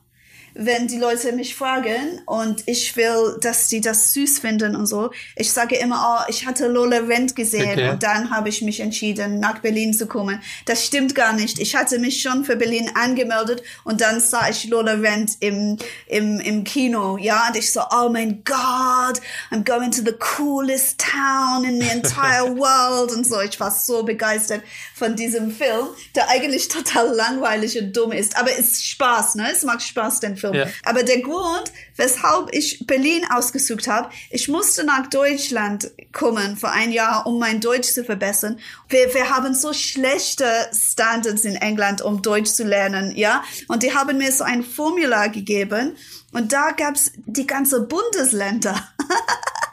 [0.56, 5.12] wenn die Leute mich fragen und ich will, dass die das süß finden und so,
[5.36, 7.90] ich sage immer, oh, ich hatte Lola Rent gesehen Okay.
[7.90, 10.42] und dann habe ich mich entschieden, nach Berlin zu kommen.
[10.66, 11.60] Das stimmt gar nicht.
[11.60, 16.40] Ich hatte mich schon für Berlin angemeldet und dann sah ich Lola Rent im, im,
[16.40, 19.20] im Kino, ja, und ich so, oh mein Gott,
[19.52, 23.42] I'm going to the coolest town in the entire world und so.
[23.42, 24.62] Ich war so begeistert
[24.96, 29.50] von diesem Film, der eigentlich total langweilig und dumm ist, aber es ist Spaß, ne?
[29.52, 30.54] Es macht Spaß, den Film.
[30.54, 30.68] Ja.
[30.84, 36.94] Aber der Grund, weshalb ich Berlin ausgesucht habe, ich musste nach Deutschland kommen für ein
[36.94, 38.58] Jahr, um mein Deutsch zu verbessern.
[38.88, 43.44] Wir, wir haben so schlechte Standards in England, um Deutsch zu lernen, ja.
[43.68, 45.98] Und die haben mir so ein Formular gegeben
[46.36, 48.76] und da gab's die ganze Bundesländer.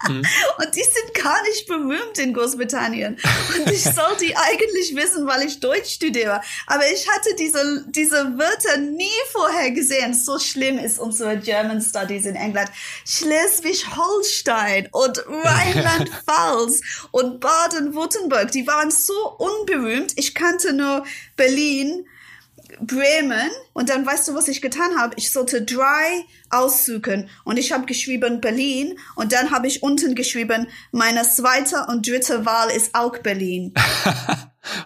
[0.08, 3.16] Und die sind gar nicht berühmt in Großbritannien.
[3.56, 6.40] Und ich soll die eigentlich wissen, weil ich Deutsch studiere.
[6.66, 10.12] Aber ich hatte diese, diese Wörter nie vorher gesehen.
[10.12, 12.70] So schlimm ist unsere German Studies in England.
[13.06, 16.80] Schleswig-Holstein und Rheinland-Pfalz
[17.12, 20.14] und Baden-Württemberg, die waren so unberühmt.
[20.16, 21.04] Ich kannte nur
[21.36, 22.06] Berlin,
[22.80, 25.14] Bremen und dann weißt du, was ich getan habe?
[25.16, 30.68] Ich sollte drei aussuchen und ich habe geschrieben Berlin und dann habe ich unten geschrieben,
[30.90, 33.74] meine zweite und dritte Wahl ist auch Berlin.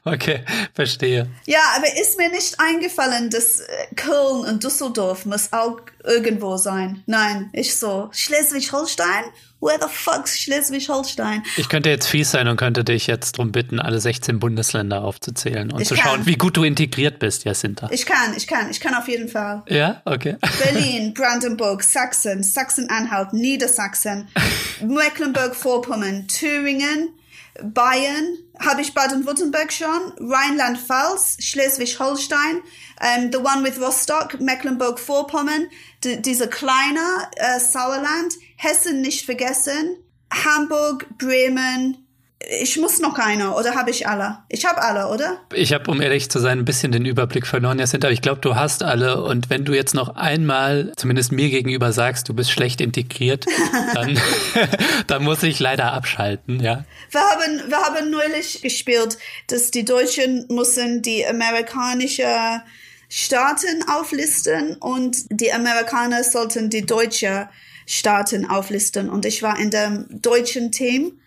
[0.05, 1.29] Okay, verstehe.
[1.45, 7.03] ja, aber ist mir nicht eingefallen, dass äh, Köln und Düsseldorf muss auch irgendwo sein.
[7.07, 9.25] Nein, ich so, Schleswig-Holstein?
[9.61, 11.43] Where the fuck's Schleswig-Holstein?
[11.57, 15.73] Ich könnte jetzt fies sein und könnte dich jetzt darum bitten, alle 16 Bundesländer aufzuzählen
[15.73, 16.05] und Ich zu kann.
[16.05, 17.89] schauen, wie gut du integriert bist, Jacinta.
[17.91, 19.63] Ich kann, ich kann, ich kann auf jeden Fall.
[19.69, 20.37] Ja, okay.
[20.63, 24.29] Berlin, Brandenburg, Sachsen, Sachsen-Anhalt, Niedersachsen,
[24.83, 27.09] Mecklenburg-Vorpommern, Thüringen,
[27.63, 32.63] Bayern, habe ich Baden-Württemberg schon, Rheinland-Pfalz, Schleswig-Holstein,
[33.01, 35.69] ähm, the one with Rostock, Mecklenburg-Vorpommern,
[36.05, 37.01] d- diese kleine
[37.37, 39.97] äh, Sauerland, Hessen nicht vergessen,
[40.33, 42.06] Hamburg, Bremen,
[42.39, 44.39] ich muss noch einer, oder habe ich alle?
[44.49, 45.41] Ich habe alle, oder?
[45.55, 48.41] Ich habe, um ehrlich zu sein, ein bisschen den Überblick verloren, Jacinta, aber ich glaube,
[48.41, 49.23] du hast alle.
[49.23, 53.47] Und wenn du jetzt noch einmal, zumindest mir gegenüber, sagst, du bist schlecht integriert,
[53.95, 54.21] dann,
[55.07, 56.85] dann muss ich leider abschalten, ja.
[57.11, 59.17] Wir haben, wir haben neulich gespielt,
[59.49, 62.63] dass die Deutschen müssen die amerikanische
[63.09, 67.49] Staaten auflisten und die Amerikaner sollten die deutsche
[67.87, 69.09] Staaten auflisten.
[69.09, 71.19] Und ich war in dem deutschen Team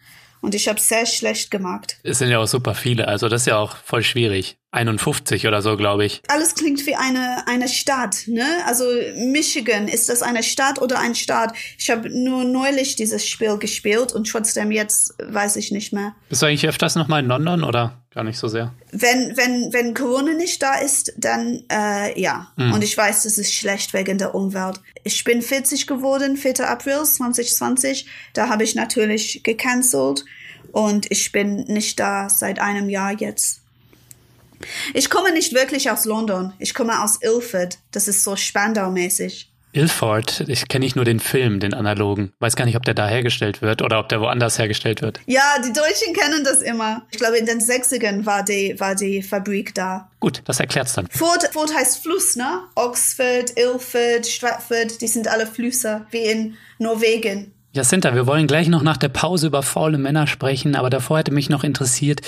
[0.41, 1.97] und ich habe sehr schlecht gemacht.
[2.03, 4.58] Es sind ja auch super viele, also das ist ja auch voll schwierig.
[4.71, 6.21] 51 oder so, glaube ich.
[6.27, 8.45] Alles klingt wie eine, eine Stadt, ne?
[8.67, 11.53] Also Michigan, ist das eine Stadt oder ein Staat?
[11.77, 16.13] Ich habe nur neulich dieses Spiel gespielt und trotzdem jetzt weiß ich nicht mehr.
[16.29, 18.73] Bist du eigentlich öfters nochmal in London oder gar nicht so sehr?
[18.91, 22.51] Wenn, wenn, wenn Corona nicht da ist, dann äh, ja.
[22.57, 24.81] Und ich weiß, das ist schlecht wegen der Umwelt.
[25.03, 26.69] Ich bin 40 geworden, 4.
[26.69, 28.05] April 2020.
[28.33, 30.25] Da habe ich natürlich gecancelt
[30.71, 33.58] und ich bin nicht da seit einem Jahr jetzt.
[34.93, 36.53] Ich komme nicht wirklich aus London.
[36.59, 37.77] Ich komme aus Ilford.
[37.91, 39.49] Das ist so Spandau-mäßig.
[39.71, 42.33] Ilford, ich kenne nicht nur den Film, den analogen.
[42.39, 45.19] Weiß gar nicht, ob der da hergestellt wird oder ob der woanders hergestellt wird.
[45.27, 47.03] Ja, die Deutschen kennen das immer.
[47.11, 50.09] Ich glaube, in den 60ern war die, war die Fabrik da.
[50.19, 51.07] Gut, das erklärt's dann.
[51.11, 52.63] Ford, Ford heißt Fluss, ne?
[52.73, 57.53] Oxford, Ilford, Stratford, die sind alle Flüsse, wie in Norwegen.
[57.71, 61.31] Jacinta, wir wollen gleich noch nach der Pause über faule Männer sprechen, aber davor hätte
[61.31, 62.21] mich noch interessiert,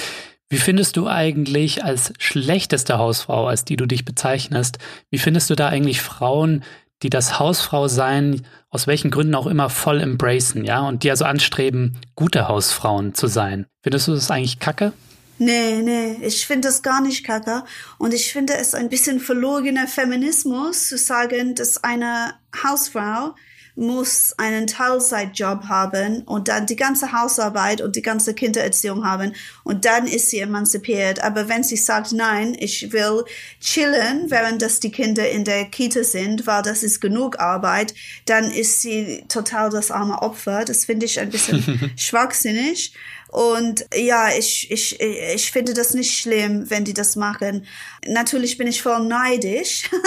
[0.52, 5.56] wie findest du eigentlich als schlechteste Hausfrau, als die du dich bezeichnest, wie findest du
[5.56, 6.66] da eigentlich Frauen,
[7.04, 11.24] die das Hausfrau sein, aus welchen Gründen auch immer, voll embracen, ja, und die also
[11.24, 13.66] anstreben, gute Hausfrauen zu sein?
[13.82, 14.92] Findest du das eigentlich kacke?
[15.38, 17.64] Nee, nee, ich finde das gar nicht kacke.
[17.98, 23.36] Und ich finde es ein bisschen verlogener Feminismus zu sagen, dass eine Hausfrau
[23.76, 29.86] muss einen Teilzeitjob haben und dann die ganze Hausarbeit und die ganze Kindererziehung haben und
[29.86, 31.24] dann ist sie emanzipiert.
[31.24, 33.24] Aber wenn sie sagt, nein, ich will
[33.60, 37.94] chillen, während das die Kinder in der Kita sind, weil das ist genug Arbeit,
[38.26, 40.66] dann ist sie total das arme Opfer.
[40.66, 42.94] Das finde ich ein bisschen schwachsinnig.
[43.30, 47.66] Und ja, ich, ich, ich finde das nicht schlimm, wenn die das machen.
[48.06, 49.90] Natürlich bin ich voll neidisch.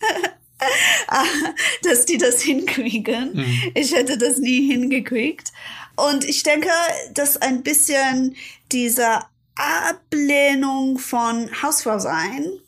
[1.82, 3.34] dass die das hinkriegen.
[3.34, 3.72] Mhm.
[3.74, 5.52] Ich hätte das nie hingekriegt.
[5.96, 6.70] Und ich denke,
[7.12, 8.36] dass ein bisschen
[8.72, 9.20] diese
[9.56, 12.58] Ablehnung von Hausfrau sein,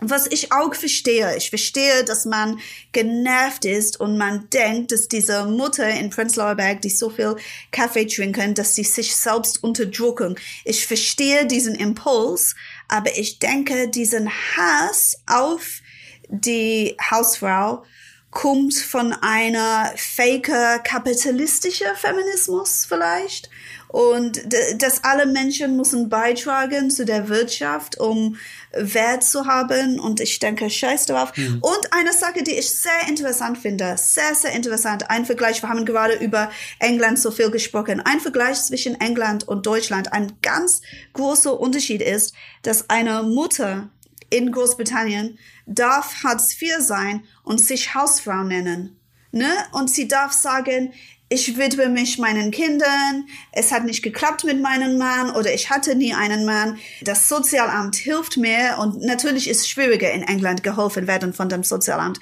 [0.00, 1.36] was ich auch verstehe.
[1.36, 2.60] Ich verstehe, dass man
[2.92, 7.36] genervt ist und man denkt, dass diese Mutter in Prenzlauer Berg, die so viel
[7.72, 10.36] Kaffee trinken, dass sie sich selbst unterdrücken.
[10.64, 12.54] Ich verstehe diesen Impuls,
[12.86, 15.80] aber ich denke, diesen Hass auf
[16.28, 17.84] die Hausfrau
[18.30, 23.48] kommt von einer faker kapitalistischer Feminismus vielleicht.
[23.88, 24.42] Und
[24.76, 28.36] dass alle Menschen müssen beitragen zu der Wirtschaft, um
[28.72, 29.98] Wert zu haben.
[29.98, 31.32] Und ich denke, scheiß drauf.
[31.34, 31.60] Mhm.
[31.62, 35.86] Und eine Sache, die ich sehr interessant finde, sehr, sehr interessant, ein Vergleich, wir haben
[35.86, 40.82] gerade über England so viel gesprochen, ein Vergleich zwischen England und Deutschland, ein ganz
[41.14, 43.88] großer Unterschied ist, dass eine Mutter
[44.30, 48.98] in Großbritannien darf Hartz IV sein und sich Hausfrau nennen.
[49.32, 49.50] Ne?
[49.72, 50.92] Und sie darf sagen,
[51.30, 55.94] ich widme mich meinen Kindern, es hat nicht geklappt mit meinem Mann oder ich hatte
[55.94, 56.78] nie einen Mann.
[57.02, 61.64] Das Sozialamt hilft mir und natürlich ist es schwieriger in England geholfen werden von dem
[61.64, 62.18] Sozialamt.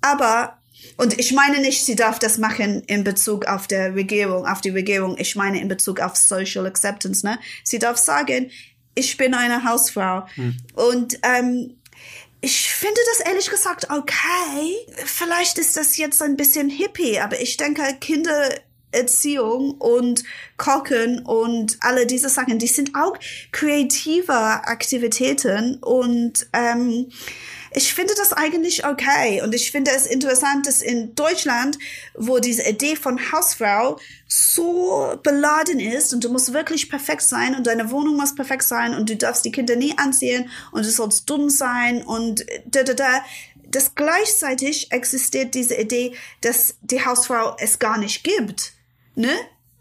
[0.00, 0.58] Aber
[0.96, 4.70] und ich meine nicht, sie darf das machen in Bezug auf der Regierung, auf die
[4.70, 5.16] Regierung.
[5.18, 7.26] Ich meine in Bezug auf Social Acceptance.
[7.26, 7.38] Ne?
[7.64, 8.50] Sie darf sagen,
[8.94, 10.26] ich bin eine Hausfrau.
[10.34, 10.56] Hm.
[10.74, 11.76] Und ähm,
[12.40, 14.76] ich finde das ehrlich gesagt okay.
[15.06, 20.24] Vielleicht ist das jetzt ein bisschen hippie, aber ich denke, Kindererziehung und
[20.58, 23.18] Kochen und alle diese Sachen, die sind auch
[23.50, 27.10] kreative Aktivitäten und ähm,
[27.74, 29.42] ich finde das eigentlich okay.
[29.42, 31.76] Und ich finde es interessant, dass in Deutschland,
[32.14, 37.66] wo diese Idee von Hausfrau so beladen ist und du musst wirklich perfekt sein und
[37.66, 41.28] deine Wohnung muss perfekt sein und du darfst die Kinder nie anziehen und du sollst
[41.28, 43.24] dumm sein und da, da, da,
[43.66, 48.72] dass gleichzeitig existiert diese Idee, dass die Hausfrau es gar nicht gibt.
[49.16, 49.32] Ne?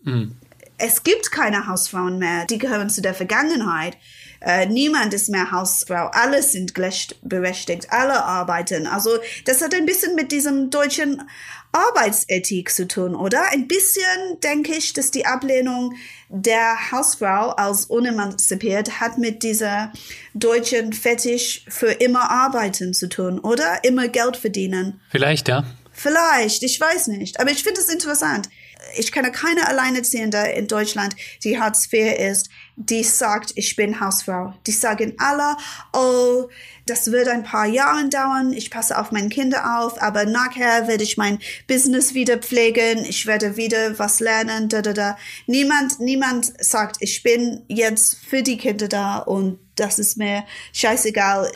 [0.02, 0.36] Mhm.
[0.80, 2.46] Es gibt keine Hausfrauen mehr.
[2.46, 3.98] Die gehören zu der Vergangenheit.
[4.44, 8.88] Äh, niemand ist mehr Hausfrau, alle sind gleichberechtigt, alle arbeiten.
[8.88, 9.12] Also
[9.46, 11.24] das hat ein bisschen mit diesem deutschen
[11.72, 13.52] Arbeitsethik zu tun, oder?
[13.52, 15.96] Ein bisschen denke ich, dass die Ablehnung
[16.30, 19.94] der Hausfrau als unemanzipiert hat mit dieser
[20.34, 23.84] deutschen Fetisch für immer arbeiten zu tun, oder?
[23.84, 25.00] Immer Geld verdienen.
[25.10, 25.64] Vielleicht, ja.
[25.94, 27.40] Vielleicht, ich weiß nicht.
[27.40, 28.50] Aber ich finde es interessant
[28.96, 34.54] ich kenne keine Alleinerziehende in Deutschland, die Hartz IV ist, die sagt, ich bin Hausfrau.
[34.66, 35.58] Die sagen alle,
[35.94, 36.50] oh,
[36.86, 41.04] das wird ein paar Jahre dauern, ich passe auf meine Kinder auf, aber nachher werde
[41.04, 45.18] ich mein Business wieder pflegen, ich werde wieder was lernen, da, da, da.
[45.48, 50.44] Niemand, niemand sagt, ich bin jetzt für die Kinder da und das ist mir
[50.74, 51.52] scheißegal.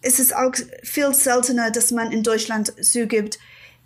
[0.00, 0.52] Es ist auch
[0.84, 3.38] viel seltener, dass man in Deutschland zugibt,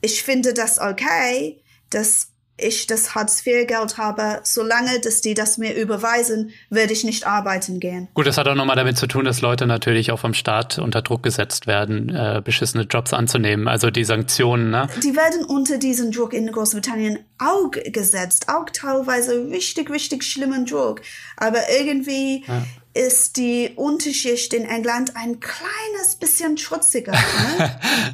[0.02, 6.50] ich finde das okay, dass ich das Hartz-IV-Geld habe, solange dass die das mir überweisen,
[6.70, 8.08] werde ich nicht arbeiten gehen.
[8.14, 11.02] Gut, das hat auch nochmal damit zu tun, dass Leute natürlich auch vom Staat unter
[11.02, 14.70] Druck gesetzt werden, äh, beschissene Jobs anzunehmen, also die Sanktionen.
[14.70, 14.86] Ne?
[15.02, 21.00] Die werden unter diesen Druck in Großbritannien auch gesetzt, auch teilweise richtig, richtig schlimmen Druck.
[21.36, 22.62] Aber irgendwie ja
[22.94, 27.12] ist die Unterschicht in England ein kleines bisschen schutziger.
[27.12, 27.70] Ne?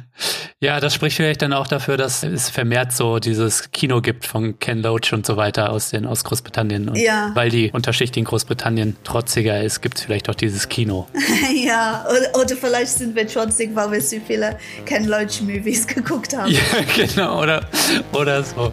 [0.61, 4.57] ja, das spricht vielleicht dann auch dafür, dass es vermehrt so dieses Kino gibt von
[4.59, 6.89] Ken Loach und so weiter aus den aus Großbritannien.
[6.89, 7.31] Und ja.
[7.33, 11.07] weil die Unterschicht in Großbritannien trotziger ist, gibt es vielleicht auch dieses Kino.
[11.65, 16.35] ja, oder, oder, vielleicht sind wir trotzig, weil wir so viele Ken Loach Movies geguckt
[16.35, 16.51] haben.
[16.51, 16.61] Ja,
[16.95, 17.65] genau, oder,
[18.13, 18.71] oder so.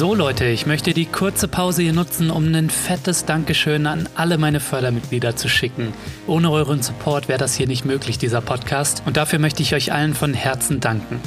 [0.00, 4.38] So Leute, ich möchte die kurze Pause hier nutzen, um ein fettes Dankeschön an alle
[4.38, 5.92] meine Fördermitglieder zu schicken.
[6.26, 9.02] Ohne euren Support wäre das hier nicht möglich, dieser Podcast.
[9.04, 11.20] Und dafür möchte ich euch allen von Herzen danken.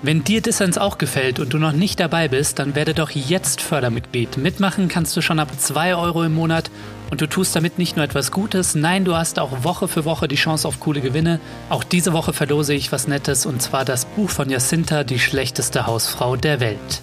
[0.00, 3.60] Wenn dir Dissens auch gefällt und du noch nicht dabei bist, dann werde doch jetzt
[3.60, 4.38] Fördermitglied.
[4.38, 6.70] Mitmachen kannst du schon ab 2 Euro im Monat
[7.10, 10.28] Und du tust damit nicht nur etwas Gutes, nein, du hast auch Woche für Woche
[10.28, 11.40] die Chance auf coole Gewinne.
[11.68, 15.86] Auch diese Woche verlose ich was Nettes und zwar das Buch von Jacinta, die schlechteste
[15.86, 17.02] Hausfrau der Welt.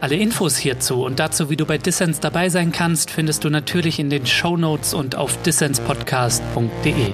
[0.00, 3.98] Alle Infos hierzu und dazu, wie du bei Dissens dabei sein kannst, findest du natürlich
[3.98, 7.12] in den Show Notes und auf dissenspodcast.de.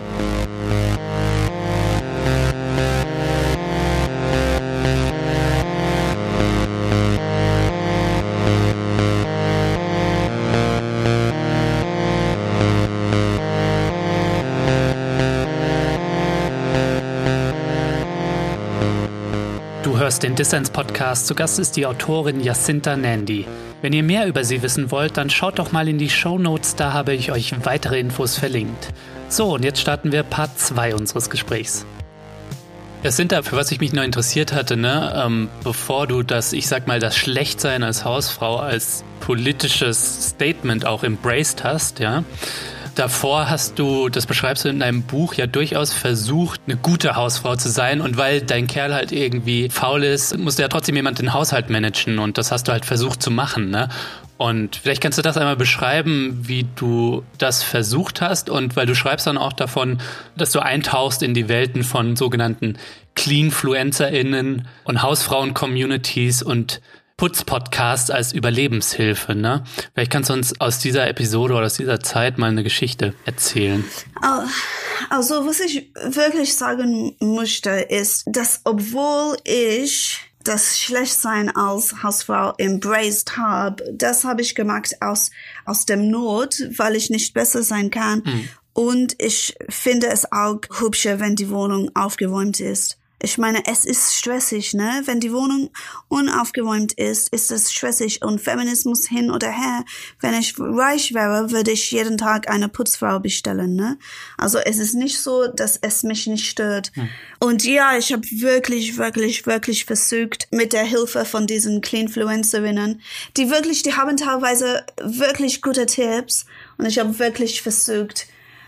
[20.15, 21.27] hörst den Dissens-Podcast.
[21.27, 23.47] Zu Gast ist die Autorin Jacinta Nandy.
[23.83, 26.77] Wenn ihr mehr über sie wissen wollt, dann schaut doch mal in die Show Notes,
[26.77, 28.91] da habe ich euch weitere Infos verlinkt.
[29.29, 31.85] So, und jetzt starten wir Part 2 unseres Gesprächs.
[33.03, 36.87] Jacinta, für was ich mich noch interessiert hatte, ne, ähm, bevor du das, ich sag
[36.87, 42.23] mal, das Schlechtsein als Hausfrau als politisches Statement auch embraced hast, ja,
[42.95, 47.57] Davor hast du, das beschreibst du in deinem Buch, ja durchaus versucht, eine gute Hausfrau
[47.57, 48.01] zu sein.
[48.01, 52.21] Und weil dein Kerl halt irgendwie faul ist, musste ja trotzdem jemand den Haushalt managen.
[52.21, 53.89] Und das hast du halt versucht zu machen, ne?
[54.37, 58.95] Und vielleicht kannst du das einmal beschreiben, wie du das versucht hast und weil du
[58.95, 59.99] schreibst dann auch davon,
[60.37, 62.77] dass du eintauchst in die Welten von sogenannten
[63.15, 66.81] Cleanfluencerinnen und Hausfrauen-Communities und
[67.17, 69.35] Putz-Podcast als Überlebenshilfe.
[69.35, 69.65] Ne?
[69.95, 73.85] Vielleicht kannst du uns aus dieser Episode oder aus dieser Zeit mal eine Geschichte erzählen.
[75.11, 83.37] Also, was ich wirklich sagen möchte, ist, dass obwohl ich das Schlechtsein als Hausfrau embraced
[83.37, 85.31] habe, das habe ich gemacht aus,
[85.65, 88.23] aus dem Not, weil ich nicht besser sein kann.
[88.25, 88.49] Mhm.
[88.75, 92.99] Und ich finde es auch hübscher, wenn die Wohnung aufgeräumt ist.
[93.25, 95.01] Ich meine, es ist stressig, ne?
[95.07, 95.71] Wenn die Wohnung
[96.09, 99.83] unaufgeräumt ist, ist es stressig und Feminismus hin oder her.
[100.21, 103.99] Wenn ich reich wäre, würde ich jeden Tag eine Putzfrau bestellen, ne?
[104.37, 106.93] Also es ist nicht so, dass es mich nicht stört.
[106.95, 107.09] Hm.
[107.41, 113.01] Und ja, ich habe wirklich, wirklich, wirklich versucht, mit der Hilfe von diesen Cleanfluencerinnen,
[113.39, 116.45] die wirklich, die haben teilweise wirklich gute Tipps
[116.77, 118.27] und ich habe wirklich versucht,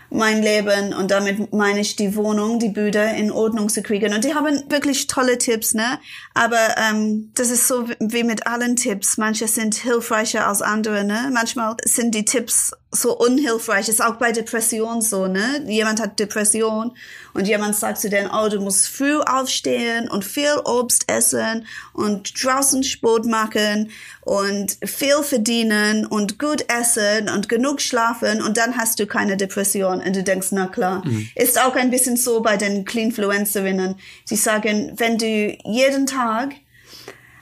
[0.09, 4.13] mein Leben und damit meine ich die Wohnung, die Büder in Ordnung zu kriegen.
[4.13, 5.99] Und die haben wirklich tolle Tipps, ne?
[6.33, 9.17] Aber ähm, das ist so wie mit allen Tipps.
[9.17, 11.29] Manche sind hilfreicher als andere, ne?
[11.33, 13.89] Manchmal sind die Tipps so unhilfreich.
[13.89, 15.63] Ist auch bei Depression so, ne?
[15.67, 16.93] Jemand hat Depression
[17.33, 22.43] und jemand sagt zu denen, oh, du musst früh aufstehen und viel Obst essen und
[22.43, 28.99] draußen Sport machen und viel verdienen und gut essen und genug schlafen und dann hast
[28.99, 31.05] du keine Depression und du denkst, na klar.
[31.05, 31.29] Mhm.
[31.35, 33.95] Ist auch ein bisschen so bei den Cleanfluencerinnen.
[34.25, 36.53] Sie sagen, wenn du jeden Tag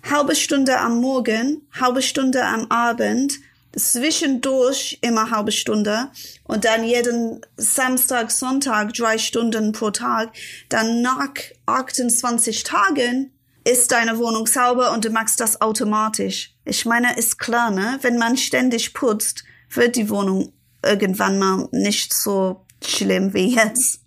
[0.10, 3.40] halbe Stunde am Morgen, halbe Stunde am Abend
[3.76, 6.10] zwischendurch immer halbe Stunde
[6.44, 10.32] und dann jeden Samstag, Sonntag drei Stunden pro Tag.
[10.70, 11.34] Dann nach
[11.66, 13.32] 28 Tagen
[13.64, 16.54] ist deine Wohnung sauber und du machst das automatisch.
[16.66, 17.98] Ich meine, ist klar, ne?
[18.02, 24.02] Wenn man ständig putzt, wird die Wohnung irgendwann mal nicht so schlimm wie jetzt.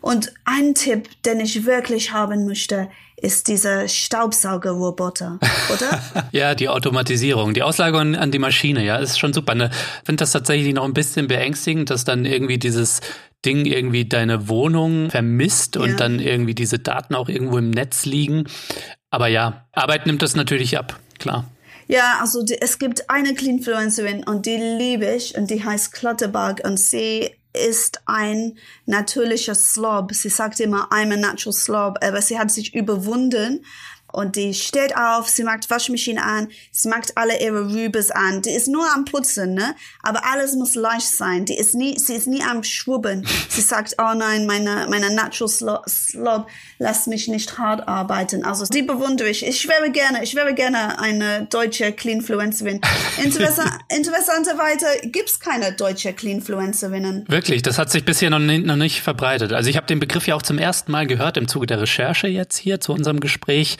[0.00, 2.88] Und ein Tipp, den ich wirklich haben möchte,
[3.22, 5.38] ist dieser Staubsaugerroboter,
[5.72, 6.28] oder?
[6.32, 9.54] ja, die Automatisierung, die Auslagerung an die Maschine, ja, ist schon super.
[9.54, 9.70] Ne?
[9.72, 13.00] Ich finde das tatsächlich noch ein bisschen beängstigend, dass dann irgendwie dieses
[13.44, 15.96] Ding irgendwie deine Wohnung vermisst und ja.
[15.96, 18.44] dann irgendwie diese Daten auch irgendwo im Netz liegen.
[19.10, 21.48] Aber ja, Arbeit nimmt das natürlich ab, klar.
[21.88, 26.60] Ja, also die, es gibt eine Cleanfluencerin und die liebe ich und die heißt Clutterbug
[26.62, 30.14] und sie ist ein natürlicher Slob.
[30.14, 33.64] Sie sagt immer, I'm a natural slob, aber sie hat sich überwunden
[34.12, 38.42] und die steht auf, sie macht Waschmaschine an, sie macht alle ihre Rübes an.
[38.42, 39.74] Die ist nur am Putzen, ne?
[40.02, 41.44] Aber alles muss leicht sein.
[41.44, 43.26] Die ist nie, sie ist nie am Schwubben.
[43.50, 46.46] Sie sagt, oh nein, meine, meine Natural Slob,
[46.78, 48.44] lässt mich nicht hart arbeiten.
[48.44, 49.44] Also die bewundere ich.
[49.44, 52.80] Ich wäre gerne, ich wäre gerne eine deutsche Cleanfluencerin.
[53.24, 57.24] Interessant, interessanterweise gibt's keine deutsche Cleanfluencerinnen.
[57.28, 59.52] Wirklich, das hat sich bisher noch nicht, noch nicht verbreitet.
[59.52, 62.28] Also ich habe den Begriff ja auch zum ersten Mal gehört im Zuge der Recherche
[62.28, 63.78] jetzt hier zu unserem Gespräch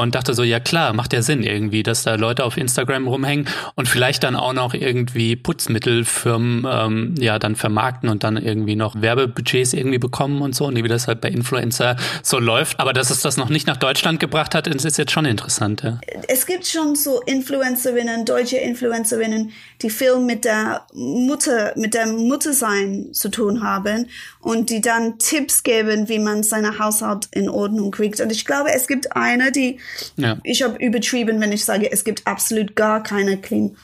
[0.00, 3.46] und dachte so, ja klar, macht ja Sinn irgendwie, dass da Leute auf Instagram rumhängen
[3.74, 9.00] und vielleicht dann auch noch irgendwie Putzmittelfirmen ähm, ja dann vermarkten und dann irgendwie noch
[9.00, 12.80] Werbebudgets irgendwie bekommen und so und wie das halt bei Influencer so läuft.
[12.80, 15.82] Aber dass es das noch nicht nach Deutschland gebracht hat, ist jetzt schon interessant.
[15.82, 16.00] Ja.
[16.28, 23.12] Es gibt schon so Influencerinnen, deutsche Influencerinnen, die viel mit der Mutter, mit der Muttersein
[23.12, 24.08] zu tun haben
[24.40, 28.20] und die dann Tipps geben, wie man seine Haushalt in Ordnung kriegt.
[28.20, 29.78] Und ich glaube, es gibt eine, die,
[30.16, 30.38] ja.
[30.44, 33.76] ich habe übertrieben, wenn ich sage, es gibt absolut gar keine Clean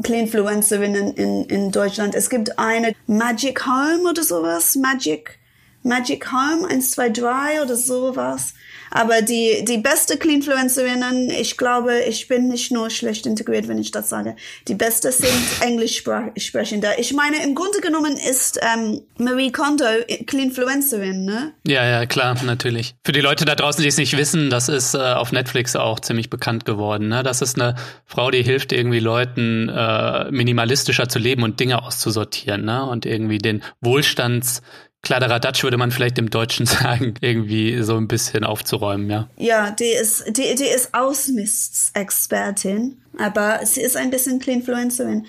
[0.00, 2.14] Cleanfluencerinnen in, in Deutschland.
[2.14, 4.76] Es gibt eine Magic Home oder sowas.
[4.76, 5.40] Magic,
[5.82, 8.54] Magic Home 123 oder sowas.
[8.90, 13.90] Aber die, die beste Cleanfluencerinnen, ich glaube, ich bin nicht nur schlecht integriert, wenn ich
[13.90, 14.36] das sage.
[14.66, 16.02] Die beste sind Englisch
[16.36, 16.88] sprechende.
[16.98, 19.84] Ich meine, im Grunde genommen ist ähm, Marie Kondo
[20.26, 21.52] Cleanfluencerin, ne?
[21.66, 22.94] Ja, ja, klar, natürlich.
[23.04, 26.00] Für die Leute da draußen, die es nicht wissen, das ist äh, auf Netflix auch
[26.00, 27.08] ziemlich bekannt geworden.
[27.08, 27.22] Ne?
[27.22, 27.74] Das ist eine
[28.06, 32.84] Frau, die hilft irgendwie Leuten äh, minimalistischer zu leben und Dinge auszusortieren ne?
[32.84, 34.62] und irgendwie den Wohlstands
[35.08, 39.26] Kladderadatsch würde man vielleicht im Deutschen sagen, irgendwie so ein bisschen aufzuräumen, ja.
[39.38, 45.24] Ja, die ist, die, die ist Ausmistexpertin, aber sie ist ein bisschen Cleanfluencerin.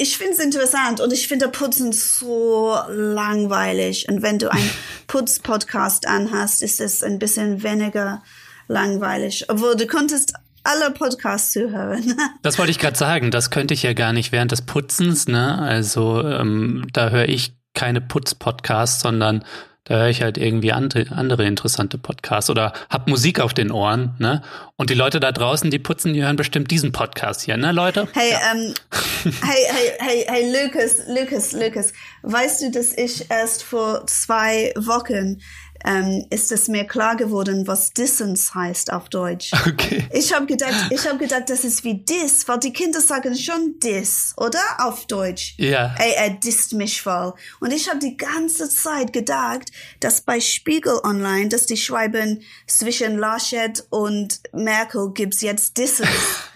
[0.00, 4.08] Ich finde es interessant und ich finde Putzen so langweilig.
[4.08, 4.70] Und wenn du einen
[5.06, 8.20] Putz-Podcast anhast, ist es ein bisschen weniger
[8.66, 9.44] langweilig.
[9.46, 10.32] Obwohl du konntest
[10.64, 12.16] alle Podcasts zuhören.
[12.42, 13.30] Das wollte ich gerade sagen.
[13.30, 15.28] Das könnte ich ja gar nicht während des Putzens.
[15.28, 15.56] Ne?
[15.56, 19.44] Also ähm, da höre ich keine Putz-Podcasts, sondern
[19.86, 24.16] da höre ich halt irgendwie andere, andere interessante Podcasts oder hab Musik auf den Ohren,
[24.18, 24.42] ne?
[24.74, 28.08] Und die Leute da draußen, die putzen, die hören bestimmt diesen Podcast hier, ne, Leute?
[28.12, 28.38] Hey, ja.
[28.52, 28.74] ähm,
[29.22, 35.40] hey, hey, hey, hey, Lukas, Lukas, Lukas, weißt du, dass ich erst vor zwei Wochen
[35.86, 39.52] ähm, ist es mir klar geworden, was Dissens heißt auf Deutsch.
[39.66, 40.08] Okay.
[40.12, 43.78] Ich habe gedacht, ich habe gedacht, das ist wie Diss, weil die Kinder sagen schon
[43.80, 44.60] Diss, oder?
[44.78, 45.54] Auf Deutsch.
[45.58, 45.94] Ja.
[45.98, 47.34] Ey, er disst mich voll.
[47.60, 49.70] Und ich habe die ganze Zeit gedacht,
[50.00, 56.08] dass bei Spiegel Online, dass die schreiben, zwischen Laschet und Merkel gibt's jetzt Dissens.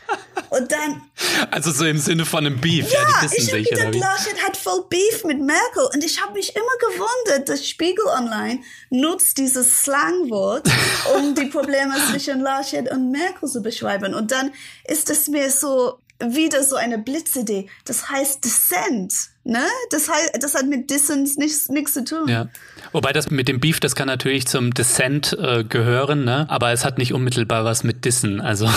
[0.50, 1.02] Und dann.
[1.50, 4.44] Also so im Sinne von einem Beef, ja, ja die wissen ich habe gedacht, Laschet
[4.44, 5.88] hat voll Beef mit Merkel.
[5.94, 10.68] Und ich habe mich immer gewundert, dass Spiegel Online nutzt dieses Slangwort,
[11.16, 14.14] um die Probleme zwischen Laschet und Merkel zu beschreiben.
[14.14, 14.52] Und dann
[14.84, 17.68] ist es mir so wieder so eine Blitzidee.
[17.84, 19.30] Das heißt Dissent.
[19.43, 19.66] Ne?
[19.91, 22.28] Das, heißt, das hat mit Dissens nichts, zu tun.
[22.28, 22.49] Ja.
[22.93, 26.47] Wobei das mit dem Beef, das kann natürlich zum Dissent äh, gehören, ne?
[26.51, 28.68] aber es hat nicht unmittelbar was mit Dissen, also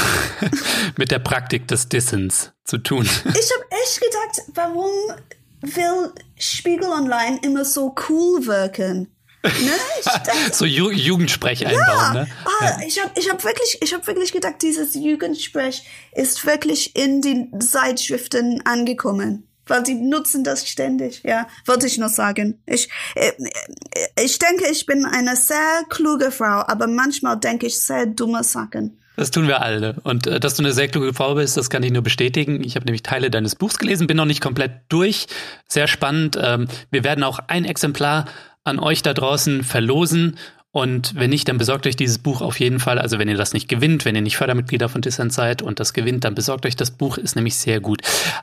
[0.97, 3.03] mit der Praktik des Dissens zu tun.
[3.25, 4.91] Ich habe echt gedacht, warum
[5.61, 9.09] will Spiegel Online immer so cool wirken?
[9.43, 9.71] Ne?
[10.05, 12.13] Dachte, so Ju Jugendsprech einbauen, ja.
[12.13, 12.27] ne?
[12.45, 12.77] Ah, ja.
[12.87, 15.83] Ich habe ich hab wirklich, ich hab wirklich gedacht, dieses Jugendsprech
[16.13, 19.47] ist wirklich in den Zeitschriften angekommen.
[19.67, 22.61] Weil die nutzen das ständig, ja, wollte ich nur sagen.
[22.65, 27.79] Ich, äh, äh, ich denke, ich bin eine sehr kluge Frau, aber manchmal denke ich
[27.79, 28.99] sehr dumme Sachen.
[29.15, 29.95] Das tun wir alle.
[30.03, 32.63] Und äh, dass du eine sehr kluge Frau bist, das kann ich nur bestätigen.
[32.63, 35.27] Ich habe nämlich Teile deines Buchs gelesen, bin noch nicht komplett durch.
[35.67, 36.37] Sehr spannend.
[36.41, 38.25] Ähm, wir werden auch ein Exemplar
[38.63, 40.37] an euch da draußen verlosen.
[40.73, 42.97] Und wenn nicht, dann besorgt euch dieses Buch auf jeden Fall.
[42.97, 45.93] Also wenn ihr das nicht gewinnt, wenn ihr nicht Fördermitglieder von Dissent seid und das
[45.93, 48.01] gewinnt, dann besorgt euch das Buch, ist nämlich sehr gut.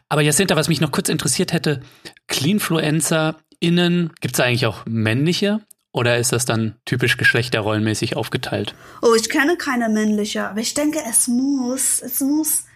[0.09, 1.83] Aber Jacinta, was mich noch kurz interessiert hätte,
[2.29, 5.61] CleanfluencerInnen, gibt es eigentlich auch männliche?
[5.91, 8.77] Oder ist das dann typisch geschlechterrollenmäßig aufgeteilt?
[9.03, 12.67] Oh, ich kenne keine männliche, aber ich denke, es muss, es muss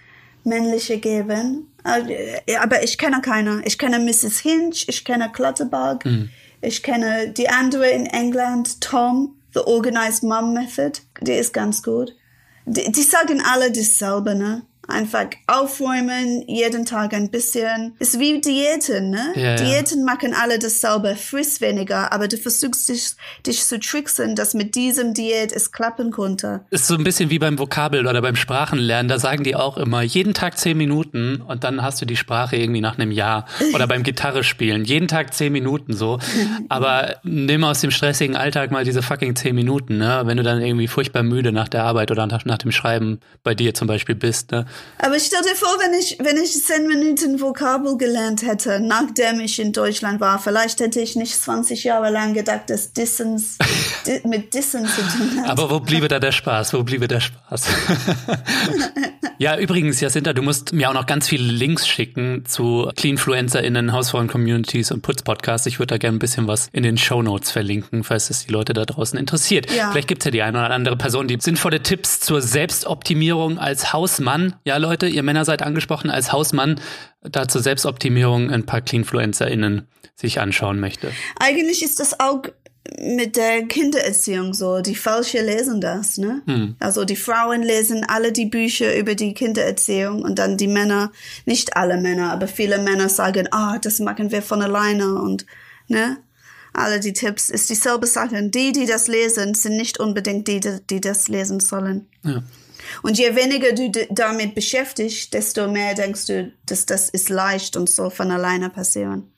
[0.43, 1.69] männliche geben.
[1.85, 3.63] Äh, aber ich kenne keine.
[3.65, 4.41] Ich kenne Mrs.
[4.41, 6.05] Hinch, ich kenne Clutterberg.
[6.05, 6.31] Mhm.
[6.61, 11.01] Ich kenne die andere in England, Tom, The Organized Mom Method.
[11.21, 12.15] Die ist ganz gut.
[12.67, 14.63] Die, die sagen alle dasselbe, ne?
[14.89, 17.95] Einfach aufräumen, jeden Tag ein bisschen.
[17.99, 19.33] Ist wie Diäten, ne?
[19.35, 20.05] Ja, Diäten ja.
[20.05, 23.13] machen alle dasselbe, friss weniger, aber du versuchst dich,
[23.47, 26.61] dich zu tricksen, dass mit diesem Diät es klappen konnte.
[26.71, 30.03] Ist so ein bisschen wie beim Vokabel oder beim Sprachenlernen, da sagen die auch immer,
[30.03, 33.47] jeden Tag zehn Minuten und dann hast du die Sprache irgendwie nach einem Jahr.
[33.75, 36.19] Oder beim Gitarre spielen, jeden Tag zehn Minuten so.
[36.69, 40.23] Aber nimm aus dem stressigen Alltag mal diese fucking zehn Minuten, ne?
[40.25, 43.55] Wenn du dann irgendwie furchtbar müde nach der Arbeit oder nach, nach dem Schreiben bei
[43.55, 44.67] dir zum Beispiel bist, ne?
[44.99, 49.59] Aber stell dir vor, wenn ich, wenn ich zehn Minuten Vokabel gelernt hätte, nachdem ich
[49.61, 53.59] in Deutschland war, vielleicht hätte ich nicht 20 Jahre lang gedacht, dass Dissens
[54.07, 55.51] di mit Dissens zu tun hat.
[55.51, 56.73] Aber wo bliebe da der Spaß?
[56.75, 57.67] Wo bliebe der Spaß?
[59.39, 64.93] ja, übrigens, Jacinta, du musst mir auch noch ganz viele Links schicken zu CleanfluencerInnen, Hausfrauen-Communities
[64.93, 65.67] und Putz-Podcasts.
[65.67, 68.53] Ich würde da gerne ein bisschen was in den Show Notes verlinken, falls es die
[68.53, 69.71] Leute da draußen interessiert.
[69.71, 69.91] Ja.
[69.91, 73.93] Vielleicht gibt es ja die eine oder andere Person, die sinnvolle Tipps zur Selbstoptimierung als
[73.93, 76.81] Hausmann ja, Leute, ihr Männer seid angesprochen als Hausmann,
[77.23, 81.11] da zur Selbstoptimierung ein paar CleanfluencerInnen sich anschauen möchte.
[81.39, 82.43] Eigentlich ist das auch
[83.01, 84.81] mit der Kindererziehung so.
[84.81, 86.43] Die Falsche lesen das, ne?
[86.47, 86.77] Hm.
[86.79, 91.11] Also die Frauen lesen alle die Bücher über die Kindererziehung und dann die Männer,
[91.47, 95.47] nicht alle Männer, aber viele Männer sagen, ah, oh, das machen wir von alleine und,
[95.89, 96.19] ne?
[96.75, 98.51] alle die Tipps, ist dieselbe Sache.
[98.51, 100.61] Die, die das lesen, sind nicht unbedingt die,
[100.91, 102.09] die das lesen sollen.
[102.25, 102.43] Ja.
[103.03, 107.89] Und je weniger du damit beschäftigst, desto mehr denkst du, dass das ist leicht und
[107.89, 109.31] soll von alleine passieren.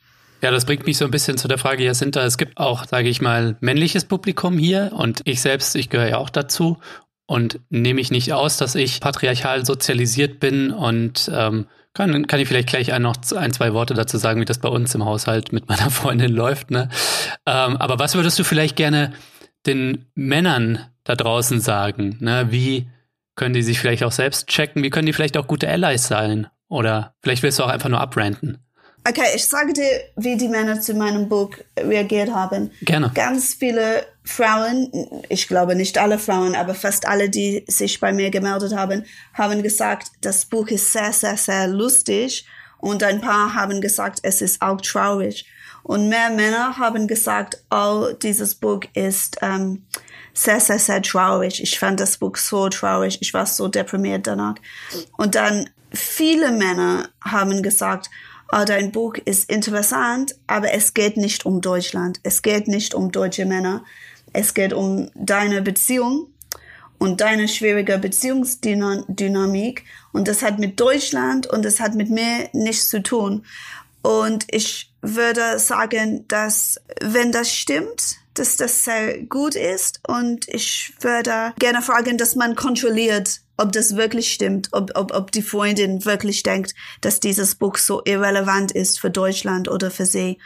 [0.42, 3.09] Ja, das bringt mich so ein bisschen zu der Frage, Jacinta, es gibt auch, sage
[3.09, 6.78] ich mal, männliches Publikum hier und ich selbst, ich gehöre ja auch dazu
[7.26, 12.46] und nehme ich nicht aus, dass ich patriarchal sozialisiert bin und ähm, kann, kann ich
[12.46, 15.52] vielleicht gleich ein, noch ein, zwei Worte dazu sagen, wie das bei uns im Haushalt
[15.52, 16.70] mit meiner Freundin läuft.
[16.70, 16.88] Ne?
[17.46, 19.12] Ähm, aber was würdest du vielleicht gerne
[19.64, 22.18] den Männern da draußen sagen?
[22.20, 22.48] Ne?
[22.50, 22.88] Wie
[23.37, 24.82] können die sich vielleicht auch selbst checken?
[24.82, 26.49] Wie können die vielleicht auch gute Allies sein?
[26.68, 28.59] Oder vielleicht willst du auch einfach nur abranten?
[29.09, 32.72] Okay, ich sage dir, wie die Männer zu meinem Buch reagiert haben.
[32.82, 33.12] Gerne.
[33.14, 34.91] Ganz viele Frauen,
[35.28, 39.62] ich glaube nicht alle Frauen, aber fast alle, die sich bei mir gemeldet haben, haben
[39.62, 42.47] gesagt, das Buch ist sehr, sehr, sehr lustig.
[42.78, 45.47] Und ein paar haben gesagt, es ist auch traurig.
[45.84, 49.87] Und mehr Männer haben gesagt, oh, dieses Buch ist ähm,
[50.37, 51.62] sehr, sehr, sehr traurig.
[51.62, 53.18] Ich fand das Buch so traurig.
[53.20, 54.57] Ich war so deprimiert danach.
[55.16, 58.11] Und dann viele Männer haben gesagt,
[58.53, 62.20] oh, dein Buch ist interessant, aber es geht nicht um Deutschland.
[62.22, 63.84] Es geht nicht um deutsche Männer.
[64.34, 66.28] Es geht um deine Beziehung
[66.99, 69.84] und deine schwierige Beziehungsdynamik.
[70.12, 73.45] Und das hat mit Deutschland und das hat mit mir nichts zu tun.
[74.03, 80.01] Und ich würde sagen, dass wenn das stimmt, dass das sehr gut ist.
[80.07, 85.32] Und ich würde gerne fragen, dass man kontrolliert, ob das wirklich stimmt, ob, ob, ob
[85.32, 90.39] die Freundin wirklich denkt, dass dieses Buch so irrelevant ist für Deutschland oder für sie.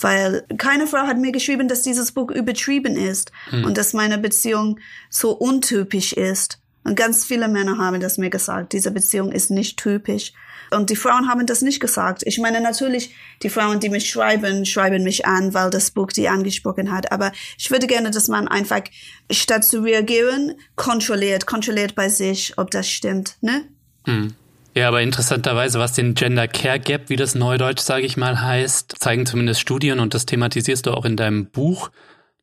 [0.00, 3.64] Weil keine Frau hat mir geschrieben, dass dieses Buch übertrieben ist hm.
[3.64, 4.78] und dass meine Beziehung
[5.10, 6.60] so untypisch ist.
[6.84, 8.72] Und ganz viele Männer haben das mir gesagt.
[8.72, 10.32] Diese Beziehung ist nicht typisch.
[10.70, 12.22] Und die Frauen haben das nicht gesagt.
[12.26, 16.28] Ich meine, natürlich, die Frauen, die mich schreiben, schreiben mich an, weil das Buch die
[16.28, 17.12] angesprochen hat.
[17.12, 18.82] Aber ich würde gerne, dass man einfach,
[19.30, 23.64] statt zu reagieren, kontrolliert, kontrolliert bei sich, ob das stimmt, ne?
[24.06, 24.34] Hm.
[24.74, 28.94] Ja, aber interessanterweise, was den Gender Care Gap, wie das Neudeutsch, sage ich mal, heißt,
[28.98, 31.90] zeigen zumindest Studien und das thematisierst du auch in deinem Buch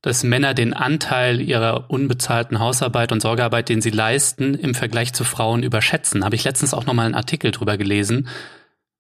[0.02, 5.24] dass Männer den Anteil ihrer unbezahlten Hausarbeit und Sorgearbeit, den sie leisten, im Vergleich zu
[5.24, 6.24] Frauen überschätzen.
[6.24, 8.28] Habe ich letztens auch nochmal einen Artikel drüber gelesen.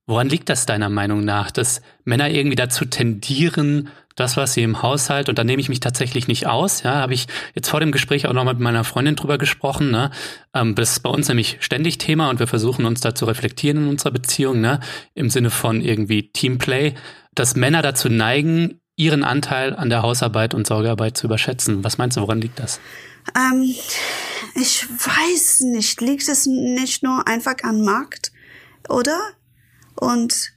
[0.07, 4.81] Woran liegt das deiner Meinung nach, dass Männer irgendwie dazu tendieren, das, was sie im
[4.81, 7.91] Haushalt, und da nehme ich mich tatsächlich nicht aus, ja, habe ich jetzt vor dem
[7.91, 10.09] Gespräch auch noch mit meiner Freundin drüber gesprochen, ne?
[10.53, 13.83] Ähm, das ist bei uns nämlich ständig Thema und wir versuchen uns da zu reflektieren
[13.83, 14.79] in unserer Beziehung, ne?
[15.15, 16.93] Im Sinne von irgendwie Teamplay,
[17.33, 21.83] dass Männer dazu neigen, ihren Anteil an der Hausarbeit und Sorgearbeit zu überschätzen.
[21.83, 22.79] Was meinst du, woran liegt das?
[23.35, 23.75] Ähm,
[24.55, 25.99] ich weiß nicht.
[26.01, 28.31] Liegt es nicht nur einfach an Markt,
[28.87, 29.19] oder?
[29.95, 30.53] Und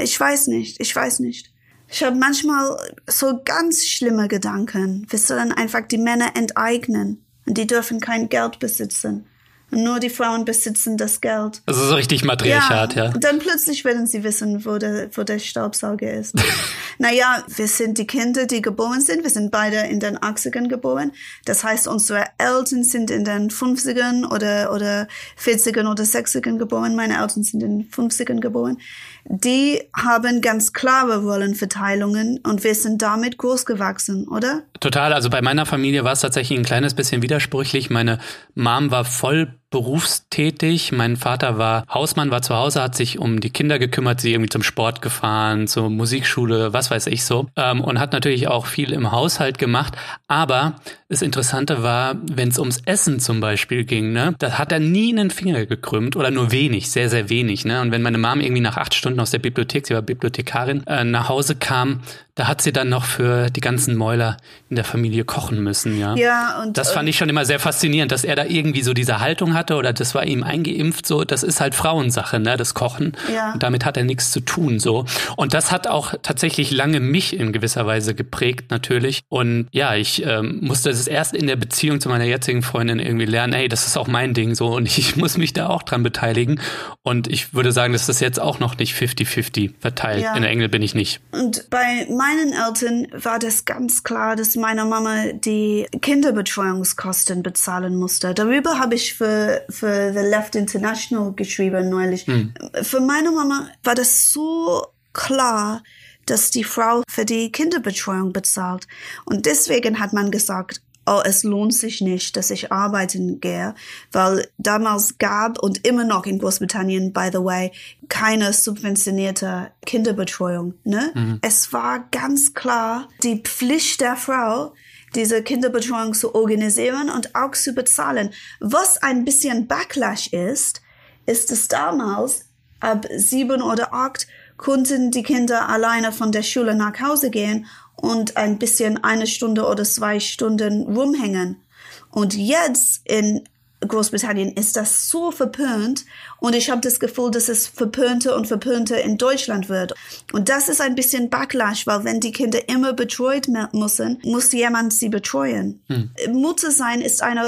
[0.00, 1.50] ich weiß nicht, ich weiß nicht.
[1.88, 2.76] Ich habe manchmal
[3.06, 5.06] so ganz schlimme Gedanken.
[5.08, 9.26] Wir sollen einfach die Männer enteignen und die dürfen kein Geld besitzen.
[9.70, 11.62] Und nur die Frauen besitzen das Geld.
[11.66, 13.04] Also so richtig Matriarchat, ja.
[13.06, 13.14] ja.
[13.14, 16.34] Und dann plötzlich werden sie wissen, wo der, wo der Staubsauger ist.
[16.98, 19.22] naja, wir sind die Kinder, die geboren sind.
[19.22, 21.12] Wir sind beide in den 80ern geboren.
[21.44, 25.08] Das heißt, unsere Eltern sind in den 50ern oder, oder
[25.42, 26.96] 40ern oder 60ern geboren.
[26.96, 28.78] Meine Eltern sind in den 50ern geboren.
[29.24, 34.62] Die haben ganz klare Rollenverteilungen und wir sind damit groß gewachsen, oder?
[34.80, 35.12] Total.
[35.12, 37.90] Also bei meiner Familie war es tatsächlich ein kleines bisschen widersprüchlich.
[37.90, 38.18] Meine
[38.54, 40.92] Mom war voll berufstätig.
[40.92, 44.48] Mein Vater war Hausmann, war zu Hause, hat sich um die Kinder gekümmert, sie irgendwie
[44.48, 47.46] zum Sport gefahren, zur Musikschule, was weiß ich so.
[47.56, 49.96] Ähm, und hat natürlich auch viel im Haushalt gemacht.
[50.26, 50.74] Aber
[51.08, 55.12] das Interessante war, wenn es ums Essen zum Beispiel ging, ne, da hat er nie
[55.12, 57.64] einen Finger gekrümmt oder nur wenig, sehr, sehr wenig.
[57.64, 57.80] Ne?
[57.80, 61.04] Und wenn meine Mom irgendwie nach acht Stunden aus der Bibliothek, sie war Bibliothekarin, äh,
[61.04, 62.02] nach Hause kam,
[62.40, 64.38] da hat sie dann noch für die ganzen Mäuler
[64.70, 66.14] in der Familie kochen müssen, ja.
[66.14, 69.20] Ja, und das fand ich schon immer sehr faszinierend, dass er da irgendwie so diese
[69.20, 73.12] Haltung hatte oder das war ihm eingeimpft, so, das ist halt Frauensache, ne, das Kochen.
[73.30, 73.52] Ja.
[73.52, 75.04] Und damit hat er nichts zu tun, so.
[75.36, 79.20] Und das hat auch tatsächlich lange mich in gewisser Weise geprägt, natürlich.
[79.28, 83.26] Und ja, ich ähm, musste das erst in der Beziehung zu meiner jetzigen Freundin irgendwie
[83.26, 84.68] lernen, ey, das ist auch mein Ding, so.
[84.68, 86.58] Und ich muss mich da auch dran beteiligen.
[87.02, 90.22] Und ich würde sagen, dass das jetzt auch noch nicht 50-50 verteilt.
[90.22, 90.34] Ja.
[90.34, 91.20] In der Engel bin ich nicht.
[91.32, 98.34] Und bei meinen Eltern war das ganz klar, dass meine Mama die Kinderbetreuungskosten bezahlen musste.
[98.34, 102.26] Darüber habe ich für, für The Left International geschrieben neulich.
[102.26, 102.54] Hm.
[102.82, 105.82] Für meine Mama war das so klar,
[106.26, 108.86] dass die Frau für die Kinderbetreuung bezahlt.
[109.24, 113.74] Und deswegen hat man gesagt, oh, es lohnt sich nicht, dass ich arbeiten gehe,
[114.12, 117.72] weil damals gab und immer noch in Großbritannien, by the way,
[118.08, 120.74] keine subventionierte Kinderbetreuung.
[120.84, 121.10] Ne?
[121.14, 121.38] Mhm.
[121.42, 124.72] Es war ganz klar die Pflicht der Frau,
[125.16, 128.30] diese Kinderbetreuung zu organisieren und auch zu bezahlen.
[128.60, 130.80] Was ein bisschen Backlash ist,
[131.26, 132.44] ist es damals
[132.78, 137.66] ab sieben oder acht konnten die Kinder alleine von der Schule nach Hause gehen
[138.00, 141.62] und ein bisschen eine Stunde oder zwei Stunden rumhängen.
[142.10, 143.44] Und jetzt in
[143.86, 146.04] Großbritannien ist das so verpönt
[146.38, 149.94] und ich habe das Gefühl, dass es verpönter und verpönter in Deutschland wird.
[150.32, 154.92] Und das ist ein bisschen Backlash, weil wenn die Kinder immer betreut müssen, muss jemand
[154.92, 155.82] sie betreuen.
[155.86, 156.10] Hm.
[156.32, 157.38] Mutter sein ist ein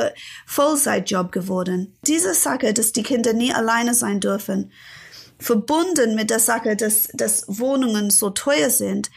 [0.46, 1.94] Vollzeitjob geworden.
[2.06, 4.72] Diese Sache, dass die Kinder nie alleine sein dürfen,
[5.38, 9.10] verbunden mit der Sache, dass, dass Wohnungen so teuer sind,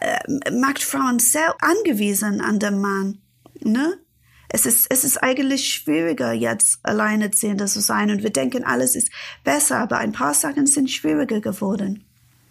[0.00, 3.18] äh, macht Frauen sehr angewiesen an den Mann.
[3.60, 3.98] Ne?
[4.48, 8.10] Es ist, es ist eigentlich schwieriger, jetzt alleinerziehender zu sein.
[8.10, 9.10] Und wir denken, alles ist
[9.42, 12.04] besser, aber ein paar Sachen sind schwieriger geworden.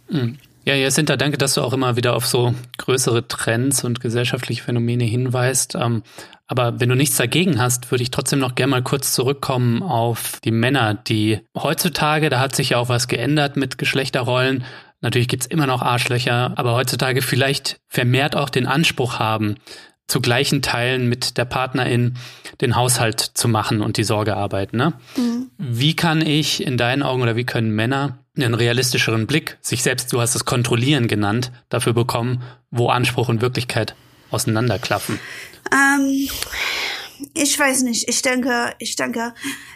[0.09, 0.37] Mhm.
[0.65, 5.03] Ja, Jacinta, danke, dass du auch immer wieder auf so größere Trends und gesellschaftliche Phänomene
[5.03, 5.75] hinweist.
[5.75, 6.03] Ähm,
[6.47, 10.39] aber wenn du nichts dagegen hast, würde ich trotzdem noch gerne mal kurz zurückkommen auf
[10.43, 14.63] die Männer, die heutzutage, da hat sich ja auch was geändert mit Geschlechterrollen.
[15.03, 19.57] Natürlich gibt's immer noch Arschlöcher, aber heutzutage vielleicht vermehrt auch den Anspruch haben,
[20.07, 22.15] zu gleichen Teilen mit der Partnerin
[22.61, 24.73] den Haushalt zu machen und die Sorgearbeit.
[24.73, 24.93] Ne?
[25.17, 25.51] Mhm.
[25.57, 30.11] Wie kann ich in deinen Augen oder wie können Männer einen realistischeren Blick, sich selbst,
[30.13, 32.41] du hast es Kontrollieren genannt, dafür bekommen,
[32.71, 33.95] wo Anspruch und Wirklichkeit
[34.31, 35.19] auseinanderklaffen?
[35.71, 36.29] Ähm,
[37.33, 38.07] ich weiß nicht.
[38.09, 39.33] Ich denke, ich denke,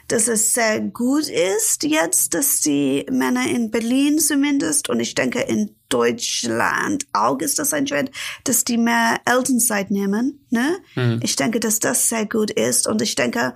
[0.08, 5.42] dass es sehr gut ist jetzt, dass die Männer in Berlin zumindest und ich denke
[5.42, 8.12] in Deutschland auch ist das ein Trend,
[8.44, 10.46] dass die mehr Elternzeit nehmen.
[10.50, 10.78] Ne?
[10.96, 11.20] Mhm.
[11.24, 13.54] Ich denke, dass das sehr gut ist und ich denke,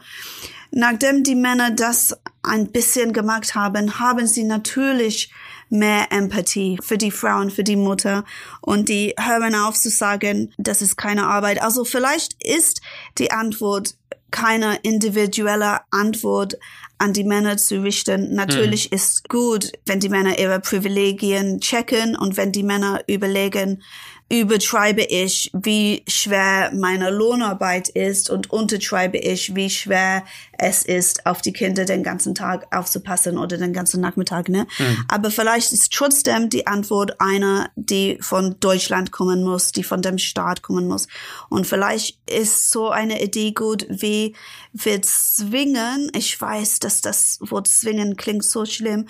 [0.71, 5.31] nachdem die Männer das ein bisschen gemacht haben, haben sie natürlich
[5.71, 8.25] mehr Empathie für die Frauen, für die Mutter
[8.61, 11.61] und die hören auf zu sagen, das ist keine Arbeit.
[11.61, 12.81] Also vielleicht ist
[13.17, 13.95] die Antwort
[14.31, 16.57] keine individuelle Antwort
[16.97, 18.33] an die Männer zu richten.
[18.33, 18.95] Natürlich mhm.
[18.95, 23.83] ist gut, wenn die Männer ihre Privilegien checken und wenn die Männer überlegen,
[24.31, 30.23] übertreibe ich, wie schwer meine Lohnarbeit ist und untertreibe ich, wie schwer
[30.57, 34.47] es ist, auf die Kinder den ganzen Tag aufzupassen oder den ganzen Nachmittag.
[34.47, 34.67] Ne?
[34.79, 35.05] Mhm.
[35.09, 40.17] Aber vielleicht ist trotzdem die Antwort einer, die von Deutschland kommen muss, die von dem
[40.17, 41.07] Staat kommen muss.
[41.49, 44.33] Und vielleicht ist so eine Idee gut, wie
[44.71, 49.07] wir zwingen, ich weiß, dass das Wort zwingen klingt so schlimm,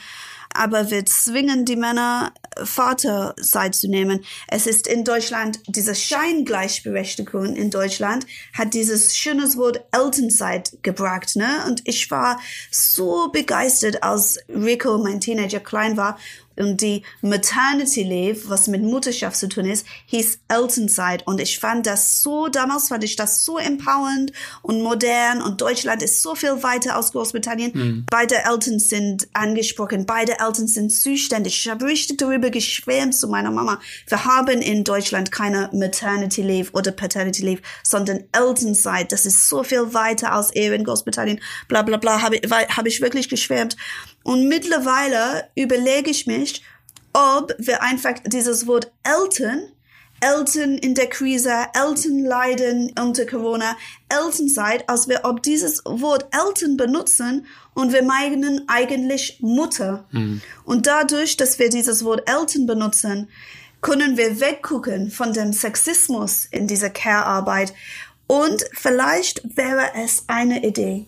[0.56, 2.34] aber wir zwingen die Männer,
[2.64, 4.24] Vaterzeit zu nehmen.
[4.48, 11.64] Es ist in Deutschland, diese Scheingleichberechtigung in Deutschland hat dieses schönes Wort Elternzeit gebracht, ne?
[11.68, 12.40] Und ich war
[12.70, 16.18] so begeistert, als Rico, mein Teenager, klein war
[16.58, 21.26] und die Maternity Leave, was mit Mutterschaft zu tun ist, hieß Elternzeit.
[21.26, 24.32] Und ich fand das so, damals fand ich das so empowernd
[24.62, 27.72] und modern und Deutschland ist so viel weiter aus Großbritannien.
[27.74, 28.06] Mhm.
[28.10, 31.60] Beide Eltern sind angesprochen, beide Eltern sind zuständig.
[31.60, 33.80] Ich habe richtig darüber geschwärmt zu meiner Mama.
[34.08, 39.12] Wir haben in Deutschland keine Maternity Leave oder Paternity Leave, sondern Elternzeit.
[39.12, 41.40] Das ist so viel weiter als Ehe in Großbritannien.
[41.68, 43.76] Bla bla bla, habe hab ich wirklich geschwärmt.
[44.24, 46.64] Und mittlerweile überlege ich mich,
[47.14, 49.64] ob wir einfach dieses Wort Eltern,
[50.22, 53.76] Eltern in der Krise, Eltern leiden unter Corona,
[54.08, 60.06] Elternzeit, als wir ob dieses Wort Eltern benutzen und wir meinen eigentlich Mutter.
[60.12, 60.42] Mhm.
[60.64, 63.30] Und dadurch, dass wir dieses Wort Eltern benutzen,
[63.82, 67.74] können wir weggucken von dem Sexismus in dieser Care-Arbeit.
[68.28, 71.08] Und vielleicht wäre es eine Idee,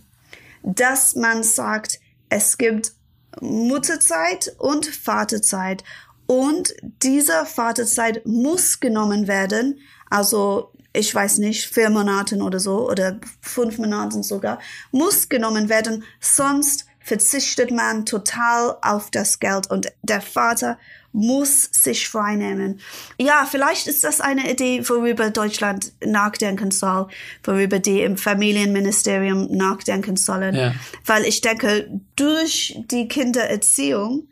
[0.64, 2.00] dass man sagt,
[2.30, 2.94] es gibt
[3.42, 5.84] Mutterzeit und Vaterzeit.
[6.26, 9.80] Und diese Vaterzeit muss genommen werden.
[10.10, 14.60] Also, ich weiß nicht, vier Monaten oder so oder fünf Monaten sogar,
[14.92, 16.04] muss genommen werden.
[16.20, 20.78] Sonst verzichtet man total auf das Geld und der Vater
[21.14, 22.80] muss sich freinehmen.
[23.20, 27.08] Ja, vielleicht ist das eine Idee, worüber Deutschland nachdenken soll,
[27.44, 30.56] worüber die im Familienministerium nachdenken sollen.
[30.56, 30.74] Ja.
[31.06, 34.28] Weil ich denke, durch die Kindererziehung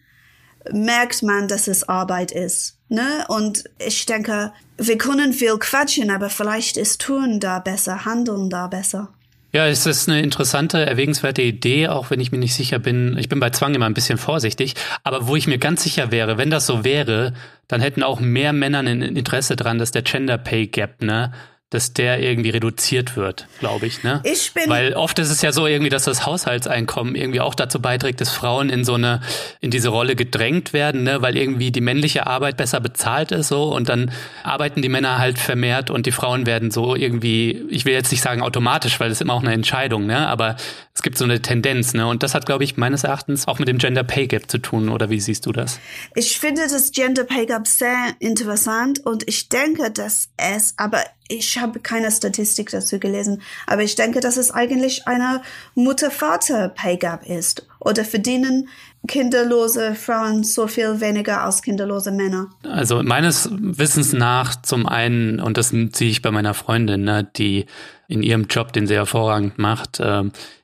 [0.71, 2.77] merkt man, dass es Arbeit ist.
[2.89, 3.25] Ne?
[3.27, 8.67] Und ich denke, wir können viel quatschen, aber vielleicht ist Tun da besser, Handeln da
[8.67, 9.13] besser.
[9.53, 13.17] Ja, es ist eine interessante, erwägenswerte Idee, auch wenn ich mir nicht sicher bin.
[13.17, 14.75] Ich bin bei Zwang immer ein bisschen vorsichtig.
[15.03, 17.33] Aber wo ich mir ganz sicher wäre, wenn das so wäre,
[17.67, 21.33] dann hätten auch mehr Männer ein Interesse dran, dass der Gender Pay Gap, ne,
[21.71, 24.19] dass der irgendwie reduziert wird, glaube ich, ne?
[24.25, 27.81] Ich bin Weil oft ist es ja so irgendwie, dass das Haushaltseinkommen irgendwie auch dazu
[27.81, 29.21] beiträgt, dass Frauen in so eine,
[29.61, 31.21] in diese Rolle gedrängt werden, ne?
[31.21, 34.11] Weil irgendwie die männliche Arbeit besser bezahlt ist so und dann
[34.43, 38.21] arbeiten die Männer halt vermehrt und die Frauen werden so irgendwie, ich will jetzt nicht
[38.21, 40.27] sagen automatisch, weil es immer auch eine Entscheidung, ne?
[40.27, 40.57] Aber
[40.93, 42.05] es gibt so eine Tendenz, ne?
[42.05, 44.89] Und das hat, glaube ich, meines Erachtens auch mit dem Gender Pay Gap zu tun,
[44.89, 45.79] oder wie siehst du das?
[46.15, 51.01] Ich finde das Gender Pay Gap sehr interessant und ich denke, dass es, aber
[51.31, 55.41] ich habe keine Statistik dazu gelesen, aber ich denke, dass es eigentlich eine
[55.75, 57.65] Mutter-Vater-Pay Gap ist.
[57.79, 58.69] Oder verdienen
[59.07, 62.49] kinderlose Frauen so viel weniger als kinderlose Männer?
[62.63, 67.65] Also meines Wissens nach zum einen, und das ziehe ich bei meiner Freundin, ne, die
[68.07, 70.23] in ihrem Job, den sie hervorragend macht, äh,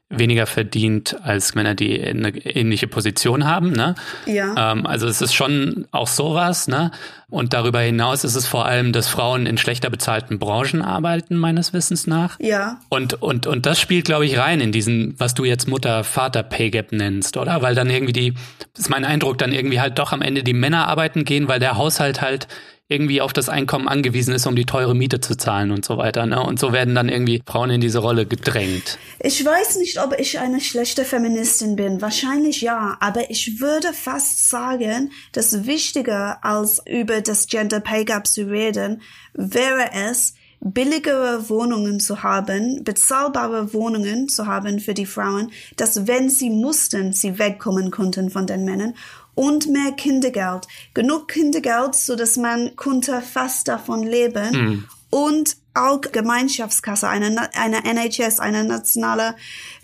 [0.10, 3.72] weniger verdient als Männer, die eine ähnliche Position haben.
[3.72, 3.95] Ne?
[4.26, 4.72] Ja.
[4.72, 6.70] Ähm, also es ist schon auch sowas.
[6.70, 6.91] Ne?
[7.30, 11.74] Und darüber hinaus ist es vor allem, dass Frauen in schlechter bezahlten Branchen arbeiten, meines
[11.74, 12.39] Wissens nach.
[12.39, 12.80] Ja.
[12.88, 17.36] Und, und, und das spielt, glaube ich, rein in diesen, was du jetzt Mutter-Vater-Pay-Gap nennst,
[17.36, 17.62] oder?
[17.62, 18.34] Weil dann irgendwie die,
[18.74, 21.60] das ist mein Eindruck, dann irgendwie halt doch am Ende die Männer arbeiten gehen, weil
[21.60, 22.47] der Haushalt halt
[22.90, 26.26] irgendwie auf das Einkommen angewiesen ist, um die teure Miete zu zahlen und so weiter.
[26.26, 26.42] Ne?
[26.42, 28.98] Und so werden dann irgendwie Frauen in diese Rolle gedrängt.
[29.20, 32.02] Ich weiß nicht, ob ich eine schlechte Feministin bin.
[32.02, 32.96] Wahrscheinlich ja.
[33.02, 39.02] Aber ich würde fast sagen, dass wichtiger als über das Gender Pay Gap zu reden,
[39.34, 46.30] wäre es, billigere Wohnungen zu haben, bezahlbare Wohnungen zu haben für die Frauen, dass wenn
[46.30, 48.96] sie mussten, sie wegkommen konnten von den Männern
[49.38, 50.68] und mehr Kindergeld.
[50.96, 54.86] Genug Kindergeld, so dass man konnte fast davon leben Mhm.
[55.12, 59.36] und auch Gemeinschaftskasse, eine, eine NHS, eine nationale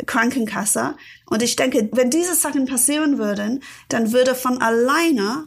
[0.08, 0.96] Krankenkasse.
[1.28, 5.46] Und ich denke, wenn diese Sachen passieren würden, dann würde von alleine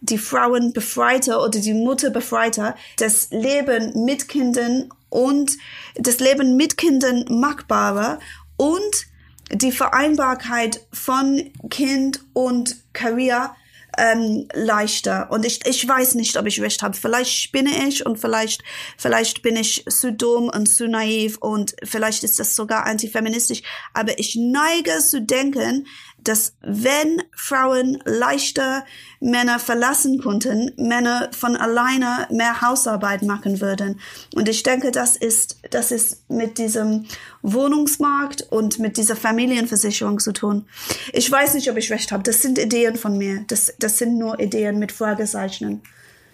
[0.00, 5.52] die Frauen befreiter oder die Mutter befreiter das Leben mit Kindern und
[5.94, 8.18] das Leben mit Kindern machbarer
[8.56, 9.06] und
[9.54, 13.50] die Vereinbarkeit von Kind und Karriere
[13.98, 15.30] ähm, leichter.
[15.30, 16.96] Und ich, ich weiß nicht, ob ich recht habe.
[16.96, 18.62] Vielleicht spinne ich und vielleicht,
[18.96, 23.62] vielleicht bin ich zu dumm und zu naiv und vielleicht ist das sogar antifeministisch.
[23.92, 25.86] Aber ich neige zu denken,
[26.24, 28.84] dass wenn Frauen leichter
[29.20, 34.00] Männer verlassen konnten, Männer von alleine mehr Hausarbeit machen würden.
[34.34, 37.06] Und ich denke, das ist, das ist mit diesem
[37.42, 40.66] Wohnungsmarkt und mit dieser Familienversicherung zu tun.
[41.12, 42.22] Ich weiß nicht, ob ich recht habe.
[42.22, 43.44] Das sind Ideen von mir.
[43.46, 45.82] Das, das sind nur Ideen mit Fragezeichen.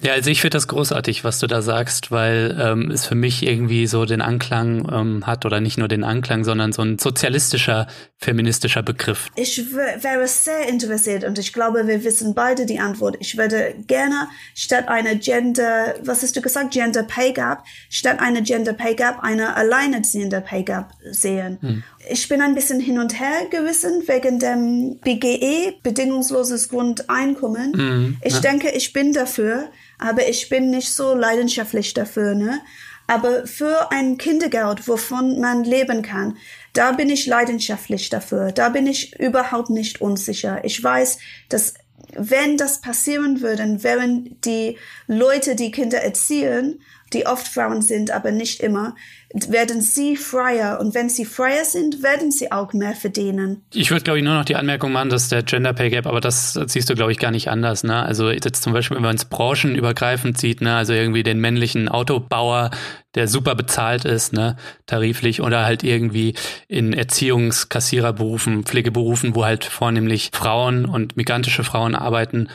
[0.02, 3.42] Ja, also ich finde das großartig, was du da sagst, weil ähm, es für mich
[3.46, 7.86] irgendwie so den Anklang ähm, hat oder nicht nur den Anklang, sondern so ein sozialistischer,
[8.16, 9.28] feministischer Begriff.
[9.36, 13.16] Ich wäre sehr interessiert und ich glaube, wir wissen beide die Antwort.
[13.20, 18.40] Ich würde gerne statt einer Gender, was hast du gesagt, Gender Pay Gap, statt einer
[18.40, 21.58] Gender Pay Gap eine alleinerziehende Pay Gap sehen.
[21.60, 21.82] Hm.
[22.08, 27.72] Ich bin ein bisschen hin und her gerissen wegen dem BGE, bedingungsloses Grundeinkommen.
[27.72, 28.40] Mhm, ich ja.
[28.40, 32.60] denke, ich bin dafür, aber ich bin nicht so leidenschaftlich dafür, ne?
[33.06, 36.36] Aber für ein Kindergeld, wovon man leben kann,
[36.72, 38.52] da bin ich leidenschaftlich dafür.
[38.52, 40.64] Da bin ich überhaupt nicht unsicher.
[40.64, 41.74] Ich weiß, dass
[42.14, 46.80] wenn das passieren würde, wären die Leute, die Kinder erziehen,
[47.12, 48.94] die oft Frauen sind, aber nicht immer,
[49.32, 50.80] werden sie freier.
[50.80, 53.62] Und wenn sie freier sind, werden sie auch mehr verdienen.
[53.72, 56.20] Ich würde, glaube ich, nur noch die Anmerkung machen, dass der Gender Pay Gap, aber
[56.20, 57.84] das siehst du, glaube ich, gar nicht anders.
[57.84, 58.02] Ne?
[58.02, 60.74] Also jetzt zum Beispiel, wenn man es branchenübergreifend sieht, ne?
[60.74, 62.70] also irgendwie den männlichen Autobauer,
[63.14, 64.56] der super bezahlt ist, ne,
[64.86, 66.34] tariflich, oder halt irgendwie
[66.68, 72.48] in Erziehungskassiererberufen, Pflegeberufen, wo halt vornehmlich Frauen und migrantische Frauen arbeiten,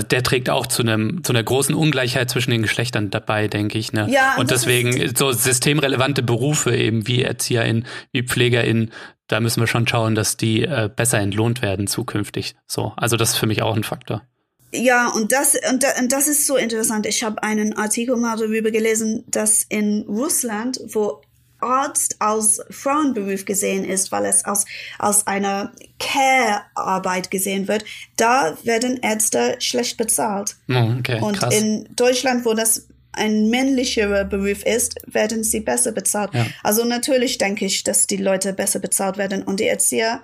[0.00, 3.92] der trägt auch zu einem zu einer großen Ungleichheit zwischen den Geschlechtern dabei, denke ich.
[3.92, 4.06] Ne?
[4.10, 8.90] Ja, und deswegen so systemrelevante Berufe eben wie Erzieherin, wie Pflegerin,
[9.26, 12.54] da müssen wir schon schauen, dass die äh, besser entlohnt werden zukünftig.
[12.66, 14.22] So, also das ist für mich auch ein Faktor.
[14.74, 17.06] Ja, und das, und, da, und das ist so interessant.
[17.06, 21.20] Ich habe einen Artikel mal darüber gelesen, dass in Russland, wo
[21.62, 24.64] Arzt als Frauenberuf gesehen ist, weil es als,
[24.98, 27.84] als eine Care-Arbeit gesehen wird,
[28.16, 30.56] da werden Ärzte schlecht bezahlt.
[30.68, 31.54] Oh, okay, Und krass.
[31.54, 36.32] in Deutschland, wo das ein männlicherer Beruf ist, werden sie besser bezahlt.
[36.34, 36.46] Ja.
[36.62, 40.22] Also natürlich denke ich, dass die Leute besser bezahlt werden und die Erzieher,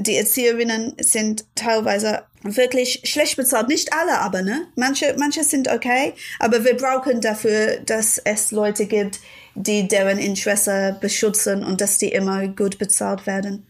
[0.00, 3.68] die Erzieherinnen sind teilweise wirklich schlecht bezahlt.
[3.68, 4.66] Nicht alle, aber ne?
[4.76, 9.20] Manche, manche sind okay, aber wir brauchen dafür, dass es Leute gibt,
[9.56, 13.66] die deren Interesse beschützen und dass die immer gut bezahlt werden.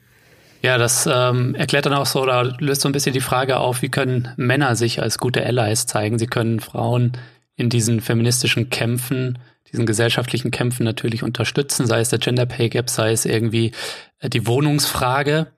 [0.62, 3.82] Ja, das ähm, erklärt dann auch so oder löst so ein bisschen die Frage auf,
[3.82, 6.18] wie können Männer sich als gute Allies zeigen?
[6.18, 7.12] Sie können Frauen
[7.54, 9.38] in diesen feministischen Kämpfen
[9.72, 13.72] diesen gesellschaftlichen Kämpfen natürlich unterstützen, sei es der Gender Pay Gap, sei es irgendwie
[14.20, 15.48] äh, die Wohnungsfrage,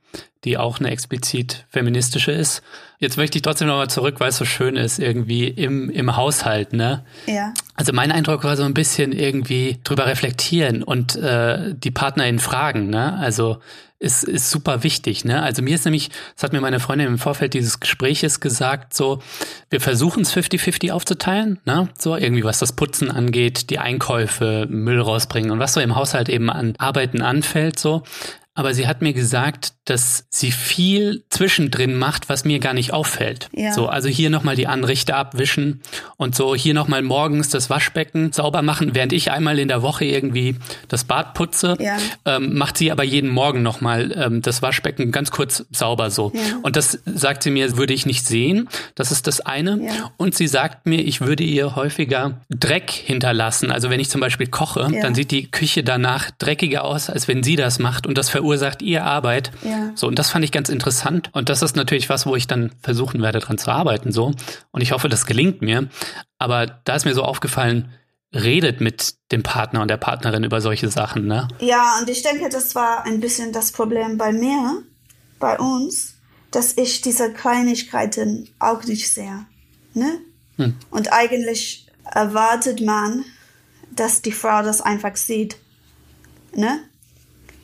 [0.45, 2.63] die auch eine explizit feministische ist.
[2.99, 6.73] Jetzt möchte ich trotzdem nochmal zurück, weil es so schön ist, irgendwie im, im Haushalt,
[6.73, 7.05] ne?
[7.27, 7.55] Ja.
[7.75, 12.91] Also mein Eindruck war so ein bisschen irgendwie drüber reflektieren und äh, die PartnerInnen fragen,
[12.91, 13.17] ne?
[13.19, 13.59] Also
[14.01, 15.43] ist, ist super wichtig, ne?
[15.43, 19.21] Also mir ist nämlich, das hat mir meine Freundin im Vorfeld dieses Gespräches gesagt, so,
[19.71, 21.89] wir versuchen es 50-50 aufzuteilen, ne?
[21.99, 26.29] So, irgendwie was das Putzen angeht, die Einkäufe, Müll rausbringen und was so im Haushalt
[26.29, 28.05] eben an Arbeiten anfällt, so
[28.59, 33.49] aber sie hat mir gesagt, dass sie viel zwischendrin macht, was mir gar nicht auffällt.
[33.53, 33.73] Ja.
[33.73, 35.81] So, also hier nochmal die Anrichte abwischen
[36.17, 40.07] und so hier nochmal morgens das Waschbecken sauber machen, während ich einmal in der Woche
[40.07, 40.57] irgendwie
[40.89, 41.99] das Bad putze, ja.
[42.25, 46.33] ähm, macht sie aber jeden Morgen nochmal ähm, das Waschbecken ganz kurz sauber so.
[46.35, 46.41] Ja.
[46.63, 48.69] Und das sagt sie mir, würde ich nicht sehen.
[48.97, 49.79] Das ist das eine.
[50.17, 53.71] Und sie sagt mir, ich würde ihr häufiger Dreck hinterlassen.
[53.71, 57.45] Also wenn ich zum Beispiel koche, dann sieht die Küche danach dreckiger aus, als wenn
[57.45, 58.05] sie das macht.
[58.05, 59.51] Und das verursacht verursacht ihr Arbeit.
[59.63, 59.93] Ja.
[59.95, 61.31] So, und das fand ich ganz interessant.
[61.35, 64.33] Und das ist natürlich was, wo ich dann versuchen werde, dran zu arbeiten, so.
[64.71, 65.89] Und ich hoffe, das gelingt mir.
[66.39, 67.93] Aber da ist mir so aufgefallen,
[68.35, 71.49] redet mit dem Partner und der Partnerin über solche Sachen, ne?
[71.61, 74.83] Ja, und ich denke, das war ein bisschen das Problem bei mir,
[75.39, 76.15] bei uns,
[76.51, 79.47] dass ich diese Kleinigkeiten auch nicht sehe,
[79.93, 80.21] ne?
[80.57, 80.75] Hm.
[80.91, 83.25] Und eigentlich erwartet man,
[83.91, 85.57] dass die Frau das einfach sieht,
[86.55, 86.81] ne?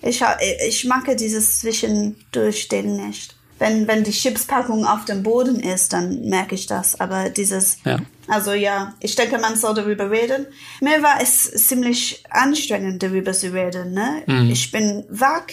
[0.04, 0.22] Ich,
[0.68, 3.34] ich mag dieses Zwischendurchstehen nicht.
[3.58, 7.00] Wenn, wenn die Chipspackung auf dem Boden ist, dann merke ich das.
[7.00, 7.98] Aber dieses, ja.
[8.26, 10.46] also ja, ich denke, man soll darüber reden.
[10.80, 13.92] Mir war es ziemlich anstrengend, darüber zu reden.
[13.92, 14.22] Ne?
[14.26, 14.50] Mhm.
[14.50, 15.46] Ich bin wach.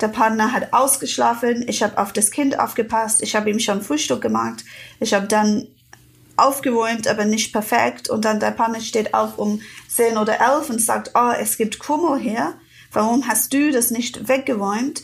[0.00, 1.64] Der Partner hat ausgeschlafen.
[1.68, 3.22] Ich habe auf das Kind aufgepasst.
[3.22, 4.64] Ich habe ihm schon Frühstück gemacht.
[5.00, 5.68] Ich habe dann
[6.36, 8.10] aufgeräumt, aber nicht perfekt.
[8.10, 11.78] Und dann der Partner steht auf um 10 oder 11 und sagt, oh, es gibt
[11.78, 12.54] Kummer hier.
[12.94, 15.02] Warum hast du das nicht weggeräumt?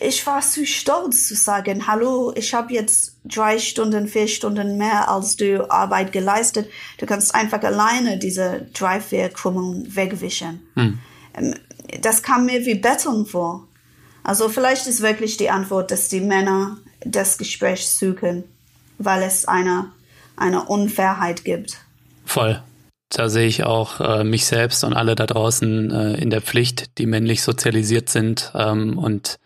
[0.00, 5.08] Ich war zu stolz zu sagen, hallo, ich habe jetzt drei Stunden, vier Stunden mehr
[5.08, 6.68] als du Arbeit geleistet.
[6.98, 10.60] Du kannst einfach alleine diese drei, vier Krümmungen wegwischen.
[10.74, 10.98] Hm.
[11.34, 11.54] Ähm,
[12.02, 13.66] das kam mir wie Betteln vor.
[14.22, 18.44] Also vielleicht ist wirklich die Antwort, dass die Männer das Gespräch suchen,
[18.98, 19.90] weil es eine,
[20.36, 21.78] eine Unfairheit gibt.
[22.26, 22.60] Voll
[23.10, 26.98] da sehe ich auch äh, mich selbst und alle da draußen äh, in der Pflicht,
[26.98, 29.38] die männlich sozialisiert sind ähm, und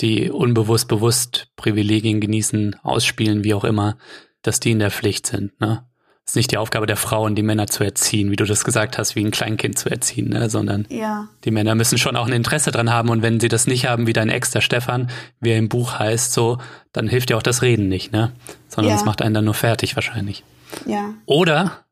[0.00, 3.96] die unbewusst bewusst Privilegien genießen, ausspielen, wie auch immer,
[4.42, 5.58] dass die in der Pflicht sind.
[5.60, 5.84] Ne?
[6.24, 8.98] Es ist nicht die Aufgabe der Frauen, die Männer zu erziehen, wie du das gesagt
[8.98, 10.50] hast, wie ein Kleinkind zu erziehen, ne?
[10.50, 11.28] sondern ja.
[11.44, 13.08] die Männer müssen schon auch ein Interesse dran haben.
[13.08, 15.98] Und wenn sie das nicht haben, wie dein Ex, der Stefan, wie er im Buch
[15.98, 16.58] heißt, so,
[16.92, 18.32] dann hilft dir auch das Reden nicht, ne?
[18.68, 19.06] Sondern es ja.
[19.06, 20.44] macht einen dann nur fertig wahrscheinlich.
[20.86, 21.14] Ja.
[21.24, 21.84] Oder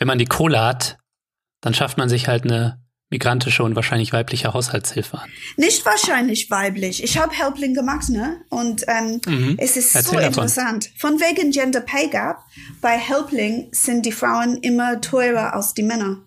[0.00, 0.96] wenn man die Kohle hat,
[1.60, 2.80] dann schafft man sich halt eine
[3.10, 5.28] migrantische und wahrscheinlich weibliche Haushaltshilfe an.
[5.56, 7.04] Nicht wahrscheinlich weiblich.
[7.04, 8.40] Ich habe Helpling gemacht, ne?
[8.48, 9.56] Und ähm, mhm.
[9.58, 10.28] es ist Erzähl so davon.
[10.28, 10.90] interessant.
[10.96, 12.38] Von wegen Gender Pay Gap,
[12.80, 16.18] bei Helpling sind die Frauen immer teurer als die Männer.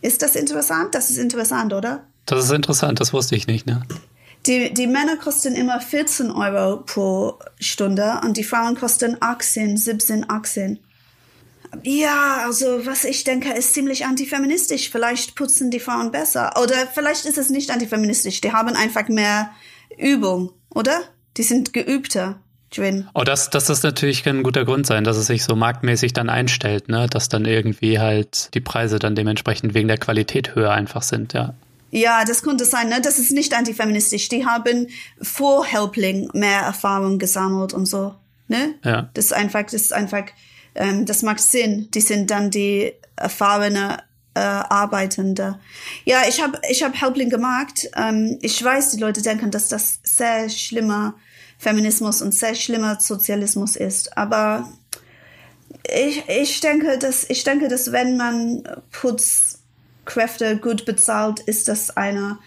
[0.00, 0.94] Ist das interessant?
[0.94, 2.06] Das ist interessant, oder?
[2.26, 3.82] Das ist interessant, das wusste ich nicht, ne?
[4.46, 10.28] Die, die Männer kosten immer 14 Euro pro Stunde und die Frauen kosten 18, 17,
[10.28, 10.80] 18.
[11.82, 14.90] Ja, also was ich denke, ist ziemlich antifeministisch.
[14.90, 16.52] Vielleicht putzen die Frauen besser.
[16.62, 18.40] Oder vielleicht ist es nicht antifeministisch.
[18.40, 19.50] Die haben einfach mehr
[19.98, 21.00] Übung, oder?
[21.36, 23.08] Die sind geübter drin.
[23.14, 26.28] Oh, das, das ist natürlich ein guter Grund sein, dass es sich so marktmäßig dann
[26.28, 27.06] einstellt, ne?
[27.08, 31.54] Dass dann irgendwie halt die Preise dann dementsprechend wegen der Qualität höher einfach sind, ja.
[31.90, 33.00] Ja, das könnte sein, ne?
[33.02, 34.28] Das ist nicht antifeministisch.
[34.28, 34.88] Die haben
[35.20, 38.14] vor Helpling mehr Erfahrung gesammelt und so,
[38.48, 38.74] ne?
[38.84, 39.10] Ja.
[39.14, 40.24] Das ist einfach, das ist einfach,
[40.74, 41.90] ähm, das macht Sinn.
[41.92, 44.02] Die sind dann die erfahrene
[44.34, 45.58] äh, Arbeitende.
[46.04, 47.88] Ja, ich habe ich hab Helpling gemacht.
[47.96, 51.14] Ähm, ich weiß, die Leute denken, dass das sehr schlimmer
[51.58, 54.16] Feminismus und sehr schlimmer Sozialismus ist.
[54.16, 54.68] Aber
[55.84, 62.38] ich, ich denke, dass ich denke, dass wenn man Putzkräfte gut bezahlt, ist das eine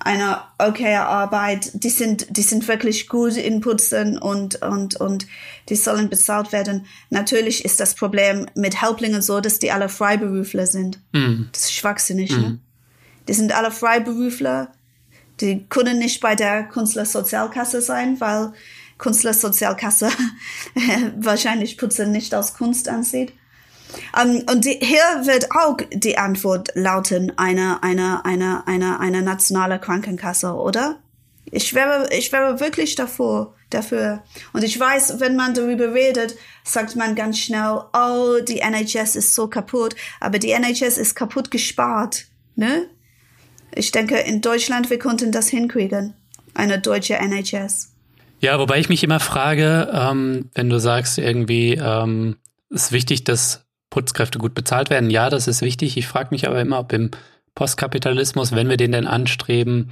[0.00, 1.70] eine okay Arbeit.
[1.84, 5.26] Die sind, die sind wirklich gut in Putzen und, und, und
[5.68, 6.86] die sollen bezahlt werden.
[7.10, 10.98] Natürlich ist das Problem mit Helplingen so, dass die alle Freiberufler sind.
[11.12, 11.44] Mm.
[11.52, 12.38] Das ist schwachsinnig, ne?
[12.38, 12.60] Mhm.
[13.28, 14.72] Die sind alle Freiberufler.
[15.40, 18.52] Die können nicht bei der Künstlersozialkasse sein, weil
[18.98, 20.10] Künstlersozialkasse
[21.18, 23.32] wahrscheinlich Putzen nicht als Kunst ansieht.
[24.14, 29.22] Um, ähm, und die, hier wird auch die Antwort lauten, eine, eine, eine, eine, eine
[29.22, 30.98] nationale Krankenkasse, oder?
[31.50, 34.22] Ich wäre, ich wäre wirklich davor, dafür.
[34.52, 39.34] Und ich weiß, wenn man darüber redet, sagt man ganz schnell, oh, die NHS ist
[39.34, 39.96] so kaputt.
[40.20, 42.86] Aber die NHS ist kaputt gespart, ne?
[43.74, 46.14] Ich denke, in Deutschland, wir konnten das hinkriegen.
[46.54, 47.92] Eine deutsche NHS.
[48.40, 52.36] Ja, wobei ich mich immer frage, ähm, wenn du sagst, irgendwie ähm,
[52.70, 55.10] ist wichtig, dass Putzkräfte gut bezahlt werden.
[55.10, 55.96] Ja, das ist wichtig.
[55.96, 57.10] Ich frage mich aber immer, ob im
[57.54, 59.90] Postkapitalismus, wenn wir den denn anstreben,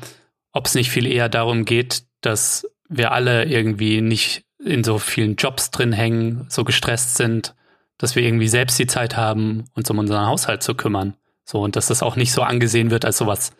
[0.52, 5.36] ob es nicht viel eher darum geht, dass wir alle irgendwie nicht in so vielen
[5.36, 7.54] Jobs drin hängen, so gestresst sind,
[7.98, 11.14] dass wir irgendwie selbst die Zeit haben, uns um unseren Haushalt zu kümmern.
[11.44, 13.52] So, und dass das auch nicht so angesehen wird als sowas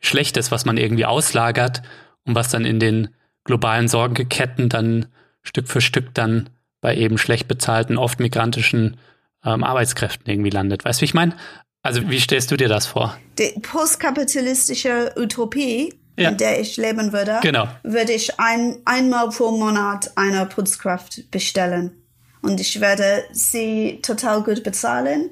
[0.00, 1.82] Schlechtes, was man irgendwie auslagert
[2.24, 3.08] und was dann in den
[3.44, 5.06] globalen Sorgenketten dann
[5.42, 8.96] Stück für Stück dann bei eben schlecht bezahlten, oft migrantischen
[9.44, 10.84] ähm, Arbeitskräften irgendwie landet.
[10.84, 11.36] Weißt du, wie ich meine?
[11.82, 13.16] Also wie stellst du dir das vor?
[13.38, 16.30] Die postkapitalistische Utopie, ja.
[16.30, 17.68] in der ich leben würde, genau.
[17.82, 21.92] würde ich ein, einmal pro Monat eine Putzkraft bestellen.
[22.40, 25.30] Und ich werde sie total gut bezahlen.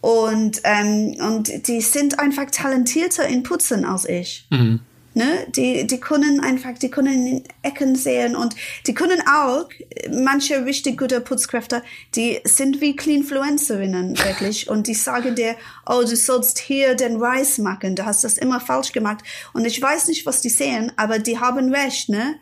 [0.00, 4.46] Und, ähm, und die sind einfach talentierter in Putzen als ich.
[4.50, 4.80] Mhm.
[5.16, 5.46] Ne?
[5.54, 8.56] Die, die können einfach, die können in Ecken sehen und
[8.88, 9.68] die können auch,
[10.10, 11.84] manche richtig gute Putzkräfte,
[12.16, 15.54] die sind wie Cleanfluencerinnen wirklich und die sagen dir,
[15.86, 19.80] oh, du sollst hier den Reis machen, du hast das immer falsch gemacht und ich
[19.80, 22.34] weiß nicht, was die sehen, aber die haben recht, ne?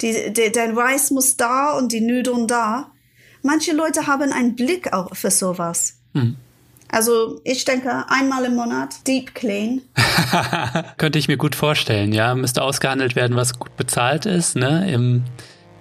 [0.00, 2.92] Die, die, dein Reis muss da und die Nudeln da.
[3.42, 5.98] Manche Leute haben einen Blick auch für sowas.
[6.14, 6.36] Hm.
[6.92, 9.82] Also ich denke, einmal im Monat Deep Clean.
[10.96, 12.34] Könnte ich mir gut vorstellen, ja.
[12.34, 14.90] Müsste ausgehandelt werden, was gut bezahlt ist, ne?
[14.90, 15.24] Im,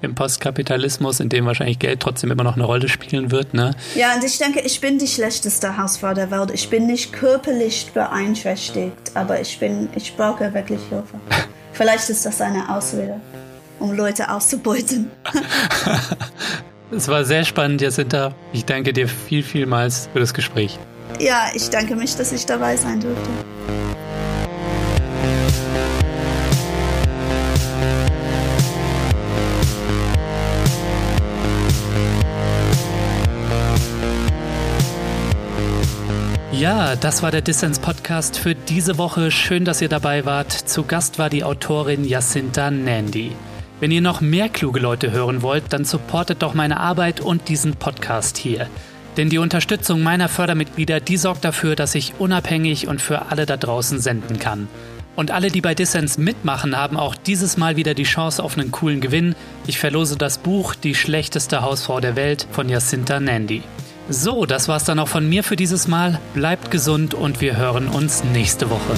[0.02, 3.76] im Postkapitalismus, in dem wahrscheinlich Geld trotzdem immer noch eine Rolle spielen wird, ne?
[3.96, 6.52] Ja, und ich denke, ich bin die schlechteste Hausfrau der Welt.
[6.54, 11.20] Ich bin nicht körperlich beeinträchtigt, aber ich bin, ich brauche wirklich Hilfe.
[11.74, 13.20] Vielleicht ist das eine Ausrede,
[13.80, 15.10] um Leute auszubeuten.
[16.92, 18.34] Es war sehr spannend, Jacinta.
[18.52, 20.80] Ich danke dir viel, vielmals für das Gespräch.
[21.18, 23.30] Ja, ich danke mich, dass ich dabei sein durfte.
[36.52, 39.32] Ja, das war der Dissens Podcast für diese Woche.
[39.32, 40.52] Schön, dass ihr dabei wart.
[40.52, 43.32] Zu Gast war die Autorin Jacinta Nandy.
[43.80, 47.78] Wenn ihr noch mehr kluge Leute hören wollt, dann supportet doch meine Arbeit und diesen
[47.78, 48.68] Podcast hier.
[49.18, 53.58] Denn die Unterstützung meiner Fördermitglieder, die sorgt dafür, dass ich unabhängig und für alle da
[53.58, 54.68] draußen senden kann.
[55.16, 58.72] Und alle, die bei Dissens mitmachen, haben auch dieses Mal wieder die Chance auf einen
[58.72, 59.36] coolen Gewinn.
[59.68, 63.64] Ich verlose das Buch Die schlechteste Hausfrau der Welt von Jacinta Nandy.
[64.10, 66.20] So, das war's dann auch von mir für dieses Mal.
[66.34, 68.96] Bleibt gesund und wir hören uns nächste Woche.